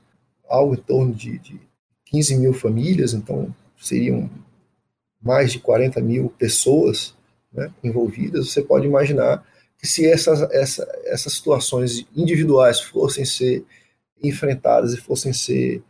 algo 0.49 0.75
em 0.75 0.79
torno 0.79 1.15
de, 1.15 1.39
de 1.39 1.61
15 2.07 2.37
mil 2.37 2.53
famílias, 2.53 3.15
então 3.15 3.55
seriam 3.77 4.29
mais 5.23 5.53
de 5.53 5.61
40 5.61 6.01
mil 6.01 6.29
pessoas 6.31 7.15
né, 7.53 7.73
envolvidas, 7.85 8.51
você 8.51 8.63
pode 8.63 8.87
imaginar 8.87 9.47
que 9.79 9.87
se 9.87 10.05
essas, 10.07 10.43
essa, 10.51 10.87
essas 11.05 11.35
situações 11.35 12.07
individuais 12.17 12.81
fossem 12.81 13.25
ser 13.25 13.65
enfrentadas 14.23 14.93
e 14.93 15.01
fossem 15.01 15.33
ser 15.33 15.83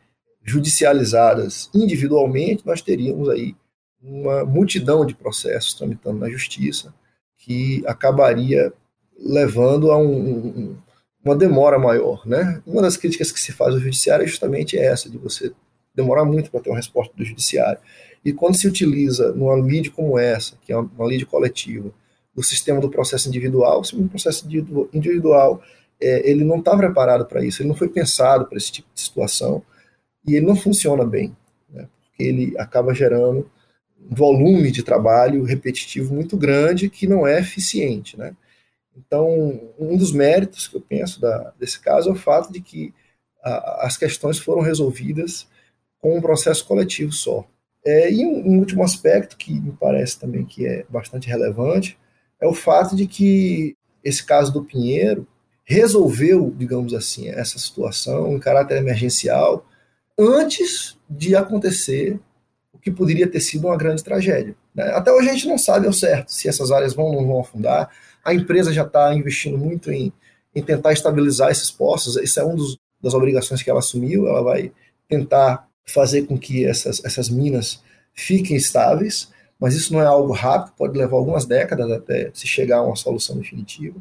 judicializadas 0.42 1.70
individualmente, 1.74 2.66
nós 2.66 2.82
teríamos 2.82 3.30
aí 3.30 3.56
uma 4.02 4.44
multidão 4.44 5.06
de 5.06 5.14
processos 5.14 5.72
tramitando 5.72 6.18
na 6.18 6.28
justiça 6.28 6.92
que 7.44 7.85
acabaria 7.87 8.72
levando 9.18 9.92
a 9.92 9.98
um, 9.98 10.16
um, 10.16 10.76
uma 11.22 11.37
demora 11.37 11.78
maior, 11.78 12.26
né? 12.26 12.62
Uma 12.66 12.80
das 12.80 12.96
críticas 12.96 13.30
que 13.30 13.38
se 13.38 13.52
faz 13.52 13.74
ao 13.74 13.80
judiciário 13.80 14.24
é 14.24 14.26
justamente 14.26 14.78
essa, 14.78 15.11
de 15.11 15.18
você 15.18 15.52
demorar 15.94 16.24
muito 16.24 16.50
para 16.50 16.61
ter 16.61 16.70
uma 16.70 16.76
resposta 16.76 17.14
do 17.14 17.22
judiciário. 17.22 17.78
E 18.24 18.33
quando 18.33 18.57
se 18.57 18.66
utiliza 18.66 19.33
numa 19.33 19.57
lide 19.57 19.90
como 19.90 20.18
essa, 20.18 20.57
que 20.62 20.72
é 20.72 20.76
uma 20.76 21.07
lide 21.07 21.26
coletiva, 21.26 21.92
o 22.35 22.42
sistema 22.42 22.80
do 22.80 22.88
processo 22.88 23.28
individual, 23.28 23.80
o 23.80 23.85
sistema 23.85 24.04
do 24.04 24.11
processo 24.11 24.48
individual, 24.92 25.62
é, 26.00 26.28
ele 26.28 26.44
não 26.44 26.59
está 26.59 26.74
preparado 26.76 27.26
para 27.26 27.44
isso, 27.44 27.61
ele 27.61 27.68
não 27.68 27.76
foi 27.76 27.88
pensado 27.88 28.46
para 28.46 28.57
esse 28.57 28.72
tipo 28.72 28.88
de 28.92 29.00
situação, 29.02 29.62
e 30.26 30.35
ele 30.35 30.46
não 30.46 30.57
funciona 30.57 31.04
bem, 31.04 31.37
né, 31.70 31.87
porque 32.02 32.22
ele 32.22 32.54
acaba 32.59 32.94
gerando 32.94 33.48
volume 34.10 34.70
de 34.70 34.82
trabalho 34.82 35.44
repetitivo 35.44 36.14
muito 36.14 36.36
grande 36.36 36.90
que 36.90 37.06
não 37.06 37.26
é 37.26 37.40
eficiente. 37.40 38.18
Né? 38.18 38.34
Então, 38.96 39.60
um 39.78 39.96
dos 39.96 40.12
méritos 40.12 40.68
que 40.68 40.76
eu 40.76 40.80
penso 40.80 41.20
da, 41.20 41.52
desse 41.58 41.80
caso 41.80 42.10
é 42.10 42.12
o 42.12 42.16
fato 42.16 42.52
de 42.52 42.60
que 42.60 42.92
a, 43.42 43.86
as 43.86 43.96
questões 43.96 44.38
foram 44.38 44.62
resolvidas 44.62 45.48
com 46.00 46.16
um 46.16 46.20
processo 46.20 46.66
coletivo 46.66 47.12
só. 47.12 47.46
É, 47.84 48.10
e 48.10 48.24
um, 48.24 48.52
um, 48.52 48.58
último 48.58 48.82
aspecto 48.82 49.36
que 49.36 49.52
me 49.52 49.72
parece 49.72 50.18
também 50.18 50.44
que 50.44 50.66
é 50.66 50.86
bastante 50.88 51.28
relevante 51.28 51.98
é 52.40 52.46
o 52.46 52.54
fato 52.54 52.96
de 52.96 53.06
que 53.06 53.76
esse 54.02 54.24
caso 54.24 54.52
do 54.52 54.64
Pinheiro 54.64 55.26
resolveu, 55.64 56.52
digamos 56.56 56.94
assim, 56.94 57.28
essa 57.28 57.58
situação 57.58 58.34
em 58.34 58.38
caráter 58.38 58.76
emergencial, 58.78 59.66
antes 60.18 60.98
de 61.08 61.34
acontecer 61.34 62.20
que 62.84 62.90
poderia 62.90 63.26
ter 63.26 63.40
sido 63.40 63.66
uma 63.66 63.78
grande 63.78 64.04
tragédia. 64.04 64.54
Né? 64.74 64.84
Até 64.90 65.10
hoje 65.10 65.30
a 65.30 65.32
gente 65.32 65.48
não 65.48 65.56
sabe 65.56 65.86
ao 65.86 65.92
certo 65.92 66.30
se 66.30 66.46
essas 66.46 66.70
áreas 66.70 66.92
vão 66.92 67.06
ou 67.06 67.14
não 67.14 67.26
vão 67.26 67.40
afundar. 67.40 67.88
A 68.22 68.34
empresa 68.34 68.74
já 68.74 68.82
está 68.82 69.14
investindo 69.14 69.56
muito 69.56 69.90
em, 69.90 70.12
em 70.54 70.62
tentar 70.62 70.92
estabilizar 70.92 71.50
esses 71.50 71.70
poços. 71.70 72.16
Isso 72.16 72.38
é 72.38 72.44
uma 72.44 72.62
das 73.02 73.14
obrigações 73.14 73.62
que 73.62 73.70
ela 73.70 73.78
assumiu. 73.78 74.28
Ela 74.28 74.42
vai 74.42 74.70
tentar 75.08 75.66
fazer 75.86 76.26
com 76.26 76.38
que 76.38 76.66
essas, 76.66 77.02
essas 77.02 77.30
minas 77.30 77.82
fiquem 78.12 78.54
estáveis, 78.54 79.32
mas 79.58 79.74
isso 79.74 79.90
não 79.90 80.02
é 80.02 80.06
algo 80.06 80.32
rápido, 80.34 80.74
pode 80.76 80.98
levar 80.98 81.16
algumas 81.16 81.46
décadas 81.46 81.90
até 81.90 82.30
se 82.34 82.46
chegar 82.46 82.78
a 82.78 82.82
uma 82.82 82.96
solução 82.96 83.38
definitiva. 83.38 83.96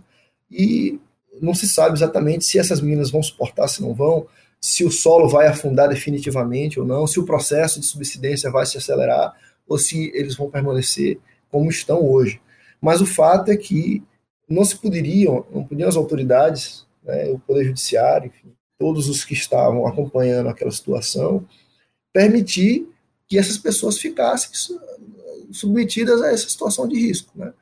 E 0.51 0.99
não 1.41 1.55
se 1.55 1.69
sabe 1.69 1.95
exatamente 1.95 2.43
se 2.43 2.59
essas 2.59 2.81
minas 2.81 3.09
vão 3.09 3.23
suportar, 3.23 3.69
se 3.69 3.81
não 3.81 3.93
vão 3.93 4.27
se 4.63 4.85
o 4.85 4.89
solo 4.89 5.27
vai 5.27 5.45
afundar 5.45 5.89
definitivamente 5.89 6.79
ou 6.79 6.85
não, 6.85 7.05
se 7.05 7.19
o 7.19 7.25
processo 7.25 7.81
de 7.81 7.85
subsidência 7.85 8.49
vai 8.49 8.65
se 8.65 8.77
acelerar 8.77 9.35
ou 9.67 9.77
se 9.77 10.09
eles 10.15 10.37
vão 10.37 10.49
permanecer 10.49 11.19
como 11.51 11.69
estão 11.69 12.01
hoje. 12.01 12.39
Mas 12.79 13.01
o 13.01 13.05
fato 13.05 13.51
é 13.51 13.57
que 13.57 14.01
não 14.47 14.63
se 14.63 14.77
poderiam, 14.77 15.45
não 15.51 15.65
podiam 15.65 15.89
as 15.89 15.97
autoridades, 15.97 16.87
né, 17.03 17.29
o 17.29 17.39
Poder 17.39 17.65
Judiciário, 17.65 18.27
enfim, 18.27 18.55
todos 18.79 19.09
os 19.09 19.25
que 19.25 19.33
estavam 19.33 19.85
acompanhando 19.85 20.47
aquela 20.47 20.71
situação, 20.71 21.45
permitir 22.13 22.87
que 23.27 23.37
essas 23.37 23.57
pessoas 23.57 23.97
ficassem 23.97 24.77
submetidas 25.51 26.21
a 26.21 26.31
essa 26.31 26.47
situação 26.47 26.87
de 26.87 26.97
risco. 26.97 27.37
Né? 27.37 27.53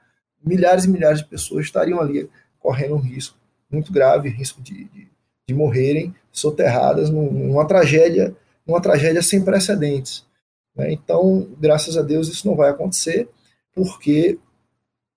Milhares 0.45 0.85
e 0.85 0.87
milhares 0.87 1.21
de 1.21 1.27
pessoas 1.27 1.65
estariam 1.65 1.99
ali 1.99 2.29
correndo 2.59 2.93
um 2.93 2.99
risco 2.99 3.35
muito 3.71 3.91
grave, 3.91 4.29
risco 4.29 4.61
de, 4.61 4.83
de 4.85 5.10
de 5.51 5.57
morrerem 5.57 6.15
soterradas 6.31 7.09
numa 7.09 7.65
tragédia, 7.67 8.33
numa 8.65 8.81
tragédia 8.81 9.21
sem 9.21 9.43
precedentes. 9.43 10.25
Né? 10.73 10.93
Então, 10.93 11.49
graças 11.59 11.97
a 11.97 12.01
Deus, 12.01 12.29
isso 12.29 12.47
não 12.47 12.55
vai 12.55 12.69
acontecer, 12.69 13.27
porque 13.75 14.39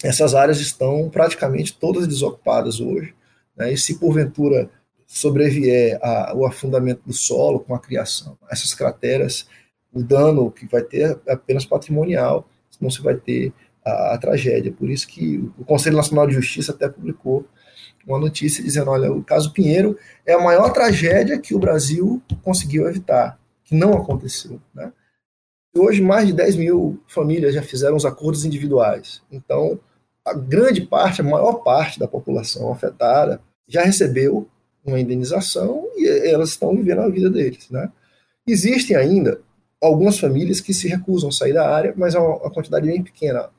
essas 0.02 0.34
áreas 0.34 0.58
estão 0.58 1.08
praticamente 1.08 1.78
todas 1.78 2.08
desocupadas 2.08 2.80
hoje. 2.80 3.14
Né? 3.56 3.72
E 3.72 3.78
se 3.78 3.98
porventura 3.98 4.68
sobrevier 5.06 5.98
a, 6.02 6.34
o 6.34 6.44
afundamento 6.44 7.02
do 7.06 7.12
solo 7.12 7.60
com 7.60 7.74
a 7.74 7.78
criação, 7.78 8.36
essas 8.50 8.74
crateras, 8.74 9.46
o 9.92 10.02
dano 10.02 10.50
que 10.50 10.66
vai 10.66 10.82
ter 10.82 11.16
é 11.26 11.32
apenas 11.32 11.64
patrimonial, 11.64 12.48
não 12.80 12.90
se 12.90 13.00
vai 13.00 13.14
ter 13.14 13.52
a, 13.84 14.14
a 14.14 14.18
tragédia. 14.18 14.72
Por 14.72 14.90
isso 14.90 15.06
que 15.06 15.38
o 15.56 15.64
Conselho 15.64 15.96
Nacional 15.96 16.26
de 16.26 16.34
Justiça 16.34 16.72
até 16.72 16.88
publicou 16.88 17.46
uma 18.06 18.18
notícia 18.18 18.62
dizendo: 18.62 18.90
olha, 18.90 19.12
o 19.12 19.22
caso 19.22 19.52
Pinheiro 19.52 19.98
é 20.26 20.32
a 20.34 20.40
maior 20.42 20.72
tragédia 20.72 21.38
que 21.38 21.54
o 21.54 21.58
Brasil 21.58 22.22
conseguiu 22.42 22.88
evitar, 22.88 23.38
que 23.64 23.74
não 23.74 23.94
aconteceu. 23.94 24.60
Né? 24.74 24.92
Hoje, 25.76 26.00
mais 26.00 26.26
de 26.26 26.32
10 26.32 26.56
mil 26.56 27.00
famílias 27.08 27.54
já 27.54 27.62
fizeram 27.62 27.96
os 27.96 28.04
acordos 28.04 28.44
individuais. 28.44 29.22
Então, 29.30 29.78
a 30.24 30.32
grande 30.32 30.82
parte, 30.82 31.20
a 31.20 31.24
maior 31.24 31.64
parte 31.64 31.98
da 31.98 32.08
população 32.08 32.72
afetada 32.72 33.40
já 33.66 33.82
recebeu 33.82 34.48
uma 34.84 35.00
indenização 35.00 35.88
e 35.96 36.06
elas 36.28 36.50
estão 36.50 36.74
vivendo 36.76 37.00
a 37.00 37.08
vida 37.08 37.28
deles. 37.30 37.68
Né? 37.70 37.90
Existem 38.46 38.96
ainda 38.96 39.40
algumas 39.80 40.18
famílias 40.18 40.60
que 40.60 40.72
se 40.72 40.88
recusam 40.88 41.28
a 41.28 41.32
sair 41.32 41.52
da 41.52 41.68
área, 41.68 41.92
mas 41.96 42.14
é 42.14 42.18
uma 42.18 42.50
quantidade 42.50 42.86
bem 42.86 43.02
pequena, 43.02 43.50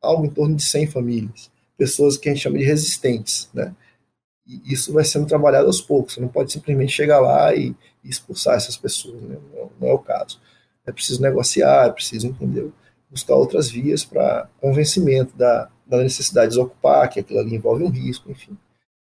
algo 0.00 0.26
em 0.26 0.30
torno 0.30 0.54
de 0.54 0.62
100 0.62 0.88
famílias, 0.88 1.50
pessoas 1.76 2.16
que 2.16 2.28
a 2.28 2.32
gente 2.32 2.42
chama 2.42 2.58
de 2.58 2.64
resistentes. 2.64 3.48
Né? 3.54 3.74
E 4.46 4.72
isso 4.72 4.92
vai 4.92 5.04
sendo 5.04 5.26
trabalhado 5.26 5.66
aos 5.66 5.80
poucos. 5.80 6.14
Você 6.14 6.20
não 6.20 6.28
pode 6.28 6.52
simplesmente 6.52 6.92
chegar 6.92 7.20
lá 7.20 7.54
e, 7.54 7.74
expulsar 8.04 8.56
essas 8.56 8.76
pessoas. 8.76 9.22
Né? 9.22 9.36
Não, 9.54 9.70
não, 9.80 9.88
é 9.88 9.92
o 9.92 9.98
caso. 9.98 10.40
É 10.84 10.90
preciso 10.90 11.22
negociar, 11.22 11.86
é 11.86 11.90
preciso, 11.90 12.26
entendeu? 12.26 12.72
Buscar 13.08 13.36
outras 13.36 13.70
vias 13.70 14.04
para 14.04 14.48
convencimento 14.60 15.36
da, 15.36 15.70
da 15.86 15.98
necessidade 15.98 16.52
de 16.52 16.60
ocupar, 16.60 17.08
que 17.08 17.20
aquilo 17.20 17.38
ali 17.38 17.54
envolve 17.54 17.84
um 17.84 17.90
risco, 17.90 18.30
enfim. 18.30 18.56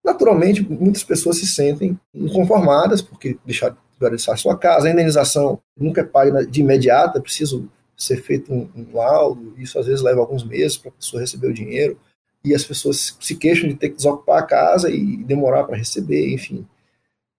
Naturalmente, 0.04 0.67
muitas 0.67 1.04
pessoas 1.04 1.38
se 1.38 1.45
sentem 1.45 2.00
inconformadas 2.13 3.02
porque 3.02 3.38
deixaram 3.45 3.78
de 4.00 4.41
sua 4.41 4.58
casa, 4.58 4.88
a 4.88 4.91
indenização 4.91 5.60
nunca 5.78 6.02
é 6.02 6.04
paga 6.04 6.45
de 6.45 6.62
imediato, 6.62 7.17
é 7.17 7.21
preciso 7.21 7.69
ser 7.95 8.17
feito 8.17 8.54
um, 8.54 8.69
um 8.76 8.95
laudo, 8.95 9.56
isso 9.58 9.78
às 9.80 9.88
vezes 9.88 10.02
leva 10.02 10.21
alguns 10.21 10.43
meses 10.43 10.78
para 10.78 10.89
a 10.89 10.93
pessoa 10.93 11.19
receber 11.19 11.47
o 11.47 11.54
dinheiro, 11.54 12.00
e 12.47 12.55
as 12.55 12.63
pessoas 12.63 13.17
se 13.19 13.36
queixam 13.36 13.69
de 13.69 13.75
ter 13.75 13.89
que 13.89 13.97
desocupar 13.97 14.39
a 14.39 14.45
casa 14.45 14.89
e 14.89 15.17
demorar 15.17 15.63
para 15.63 15.77
receber, 15.77 16.33
enfim. 16.33 16.65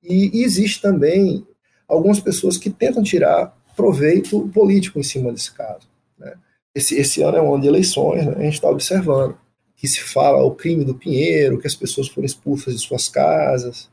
E, 0.02 0.38
e, 0.38 0.44
existe 0.44 0.80
também 0.80 1.46
algumas 1.88 2.20
pessoas 2.20 2.56
que 2.56 2.70
tentam 2.70 3.02
tirar 3.02 3.56
proveito 3.76 4.48
político 4.48 4.98
em 4.98 5.02
cima 5.02 5.32
desse 5.32 5.52
caso. 5.52 5.88
Né? 6.18 6.34
Esse, 6.74 6.96
esse 6.96 7.22
ano 7.22 7.36
é 7.36 7.42
um 7.42 7.52
ano 7.52 7.62
de 7.62 7.68
eleições, 7.68 8.24
né? 8.26 8.34
a 8.36 8.42
gente 8.42 8.54
está 8.54 8.68
observando 8.68 9.38
que 9.76 9.86
se 9.86 10.00
fala 10.00 10.42
o 10.42 10.54
crime 10.54 10.84
do 10.84 10.94
Pinheiro, 10.94 11.58
que 11.58 11.66
as 11.66 11.76
pessoas 11.76 12.08
foram 12.08 12.26
expulsas 12.26 12.74
de 12.74 12.80
suas 12.80 13.08
casas, 13.08 13.88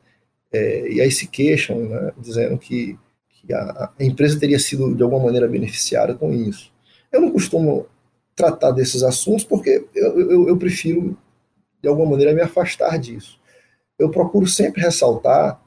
é, 0.52 0.90
e 0.90 1.00
aí 1.00 1.10
se 1.10 1.28
queixam, 1.28 1.78
né, 1.78 2.12
dizendo 2.18 2.58
que, 2.58 2.98
que 3.28 3.52
a, 3.52 3.92
a, 3.96 4.04
empresa 4.04 4.38
teria 4.38 4.58
sido 4.58 4.94
de 4.94 5.02
alguma 5.02 5.22
maneira 5.22 5.46
beneficiada 5.46 6.14
com 6.14 6.32
isso. 6.32 6.72
Eu 7.12 7.20
não 7.20 7.30
costumo 7.30 7.86
tratar 8.36 8.70
desses 8.70 9.02
assuntos 9.02 9.44
porque 9.44 9.84
eu, 9.94 10.20
eu, 10.20 10.48
eu 10.48 10.56
prefiro, 10.58 11.16
de 11.82 11.88
alguma 11.88 12.10
maneira, 12.10 12.34
me 12.34 12.42
afastar 12.42 12.98
disso. 12.98 13.40
Eu 13.98 14.10
procuro 14.10 14.46
sempre 14.46 14.82
ressaltar 14.82 15.60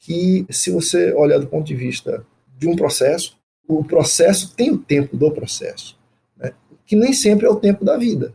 que, 0.00 0.44
se 0.50 0.70
você 0.70 1.12
olhar 1.12 1.38
do 1.38 1.46
ponto 1.46 1.66
de 1.66 1.76
vista 1.76 2.26
de 2.58 2.66
um 2.66 2.74
processo, 2.74 3.38
o 3.68 3.84
processo 3.84 4.54
tem 4.56 4.72
o 4.72 4.78
tempo 4.78 5.16
do 5.16 5.30
processo, 5.30 5.96
né, 6.36 6.52
que 6.84 6.96
nem 6.96 7.12
sempre 7.12 7.46
é 7.46 7.48
o 7.48 7.56
tempo 7.56 7.84
da 7.84 7.96
vida. 7.96 8.34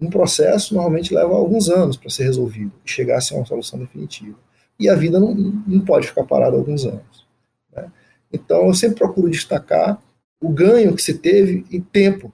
Um 0.00 0.10
processo 0.10 0.74
normalmente 0.74 1.14
leva 1.14 1.32
alguns 1.32 1.68
anos 1.68 1.96
para 1.96 2.10
ser 2.10 2.24
resolvido 2.24 2.72
e 2.84 2.90
chegar 2.90 3.18
a 3.18 3.20
ser 3.20 3.34
uma 3.34 3.46
solução 3.46 3.78
definitiva. 3.78 4.36
E 4.80 4.88
a 4.88 4.96
vida 4.96 5.20
não, 5.20 5.32
não 5.32 5.84
pode 5.84 6.08
ficar 6.08 6.24
parada 6.24 6.56
alguns 6.56 6.84
anos. 6.84 7.24
Né? 7.72 7.88
Então, 8.32 8.66
eu 8.66 8.74
sempre 8.74 8.96
procuro 8.96 9.30
destacar 9.30 10.02
o 10.40 10.48
ganho 10.48 10.96
que 10.96 11.02
se 11.02 11.14
teve 11.14 11.64
em 11.70 11.80
tempo 11.80 12.32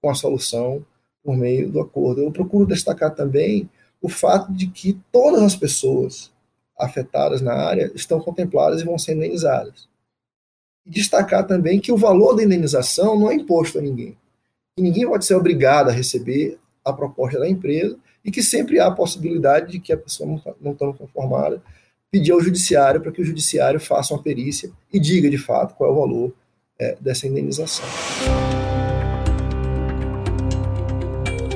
com 0.00 0.10
a 0.10 0.14
solução 0.14 0.84
por 1.22 1.36
meio 1.36 1.70
do 1.70 1.80
acordo. 1.80 2.22
Eu 2.22 2.32
procuro 2.32 2.66
destacar 2.66 3.14
também 3.14 3.68
o 4.00 4.08
fato 4.08 4.52
de 4.52 4.66
que 4.66 4.98
todas 5.12 5.42
as 5.42 5.54
pessoas 5.54 6.32
afetadas 6.78 7.40
na 7.40 7.52
área 7.52 7.90
estão 7.94 8.20
contempladas 8.20 8.80
e 8.80 8.84
vão 8.84 8.98
ser 8.98 9.14
indenizadas. 9.14 9.88
E 10.86 10.90
destacar 10.90 11.46
também 11.46 11.78
que 11.78 11.92
o 11.92 11.96
valor 11.96 12.34
da 12.34 12.42
indenização 12.42 13.18
não 13.18 13.30
é 13.30 13.34
imposto 13.34 13.78
a 13.78 13.82
ninguém. 13.82 14.16
E 14.78 14.82
ninguém 14.82 15.06
pode 15.06 15.26
ser 15.26 15.34
obrigado 15.34 15.90
a 15.90 15.92
receber 15.92 16.58
a 16.82 16.92
proposta 16.92 17.38
da 17.38 17.48
empresa 17.48 17.98
e 18.24 18.30
que 18.30 18.42
sempre 18.42 18.78
há 18.80 18.86
a 18.86 18.90
possibilidade 18.90 19.72
de 19.72 19.80
que 19.80 19.92
a 19.92 19.96
pessoa 19.96 20.40
não, 20.60 20.72
estando 20.72 20.94
conformada 20.94 21.62
pedir 22.10 22.32
ao 22.32 22.40
judiciário 22.40 23.00
para 23.00 23.12
que 23.12 23.20
o 23.20 23.24
judiciário 23.24 23.78
faça 23.78 24.14
uma 24.14 24.22
perícia 24.22 24.70
e 24.92 24.98
diga 24.98 25.30
de 25.30 25.38
fato 25.38 25.74
qual 25.74 25.90
é 25.90 25.92
o 25.92 25.96
valor 25.96 26.34
é, 26.78 26.96
dessa 27.00 27.26
indenização. 27.26 27.84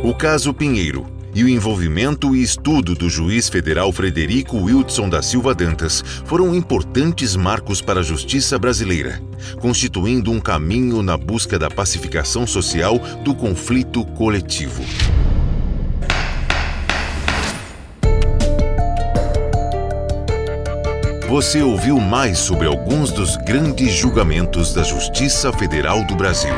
O 0.04 0.14
caso 0.14 0.52
Pinheiro 0.52 1.06
e 1.34 1.42
o 1.42 1.48
envolvimento 1.48 2.36
e 2.36 2.42
estudo 2.42 2.94
do 2.94 3.08
juiz 3.08 3.48
federal 3.48 3.90
Frederico 3.90 4.58
Wilson 4.58 5.08
da 5.08 5.22
Silva 5.22 5.54
Dantas 5.54 6.04
foram 6.26 6.54
importantes 6.54 7.34
marcos 7.34 7.80
para 7.80 8.00
a 8.00 8.02
justiça 8.02 8.58
brasileira, 8.58 9.22
constituindo 9.62 10.30
um 10.30 10.38
caminho 10.38 11.02
na 11.02 11.16
busca 11.16 11.58
da 11.58 11.70
pacificação 11.70 12.46
social 12.46 12.98
do 13.24 13.34
conflito 13.34 14.04
coletivo. 14.04 14.84
Você 21.30 21.62
ouviu 21.62 21.98
mais 21.98 22.38
sobre 22.38 22.66
alguns 22.66 23.10
dos 23.10 23.38
grandes 23.38 23.90
julgamentos 23.94 24.74
da 24.74 24.82
Justiça 24.82 25.50
Federal 25.50 26.04
do 26.04 26.14
Brasil. 26.14 26.52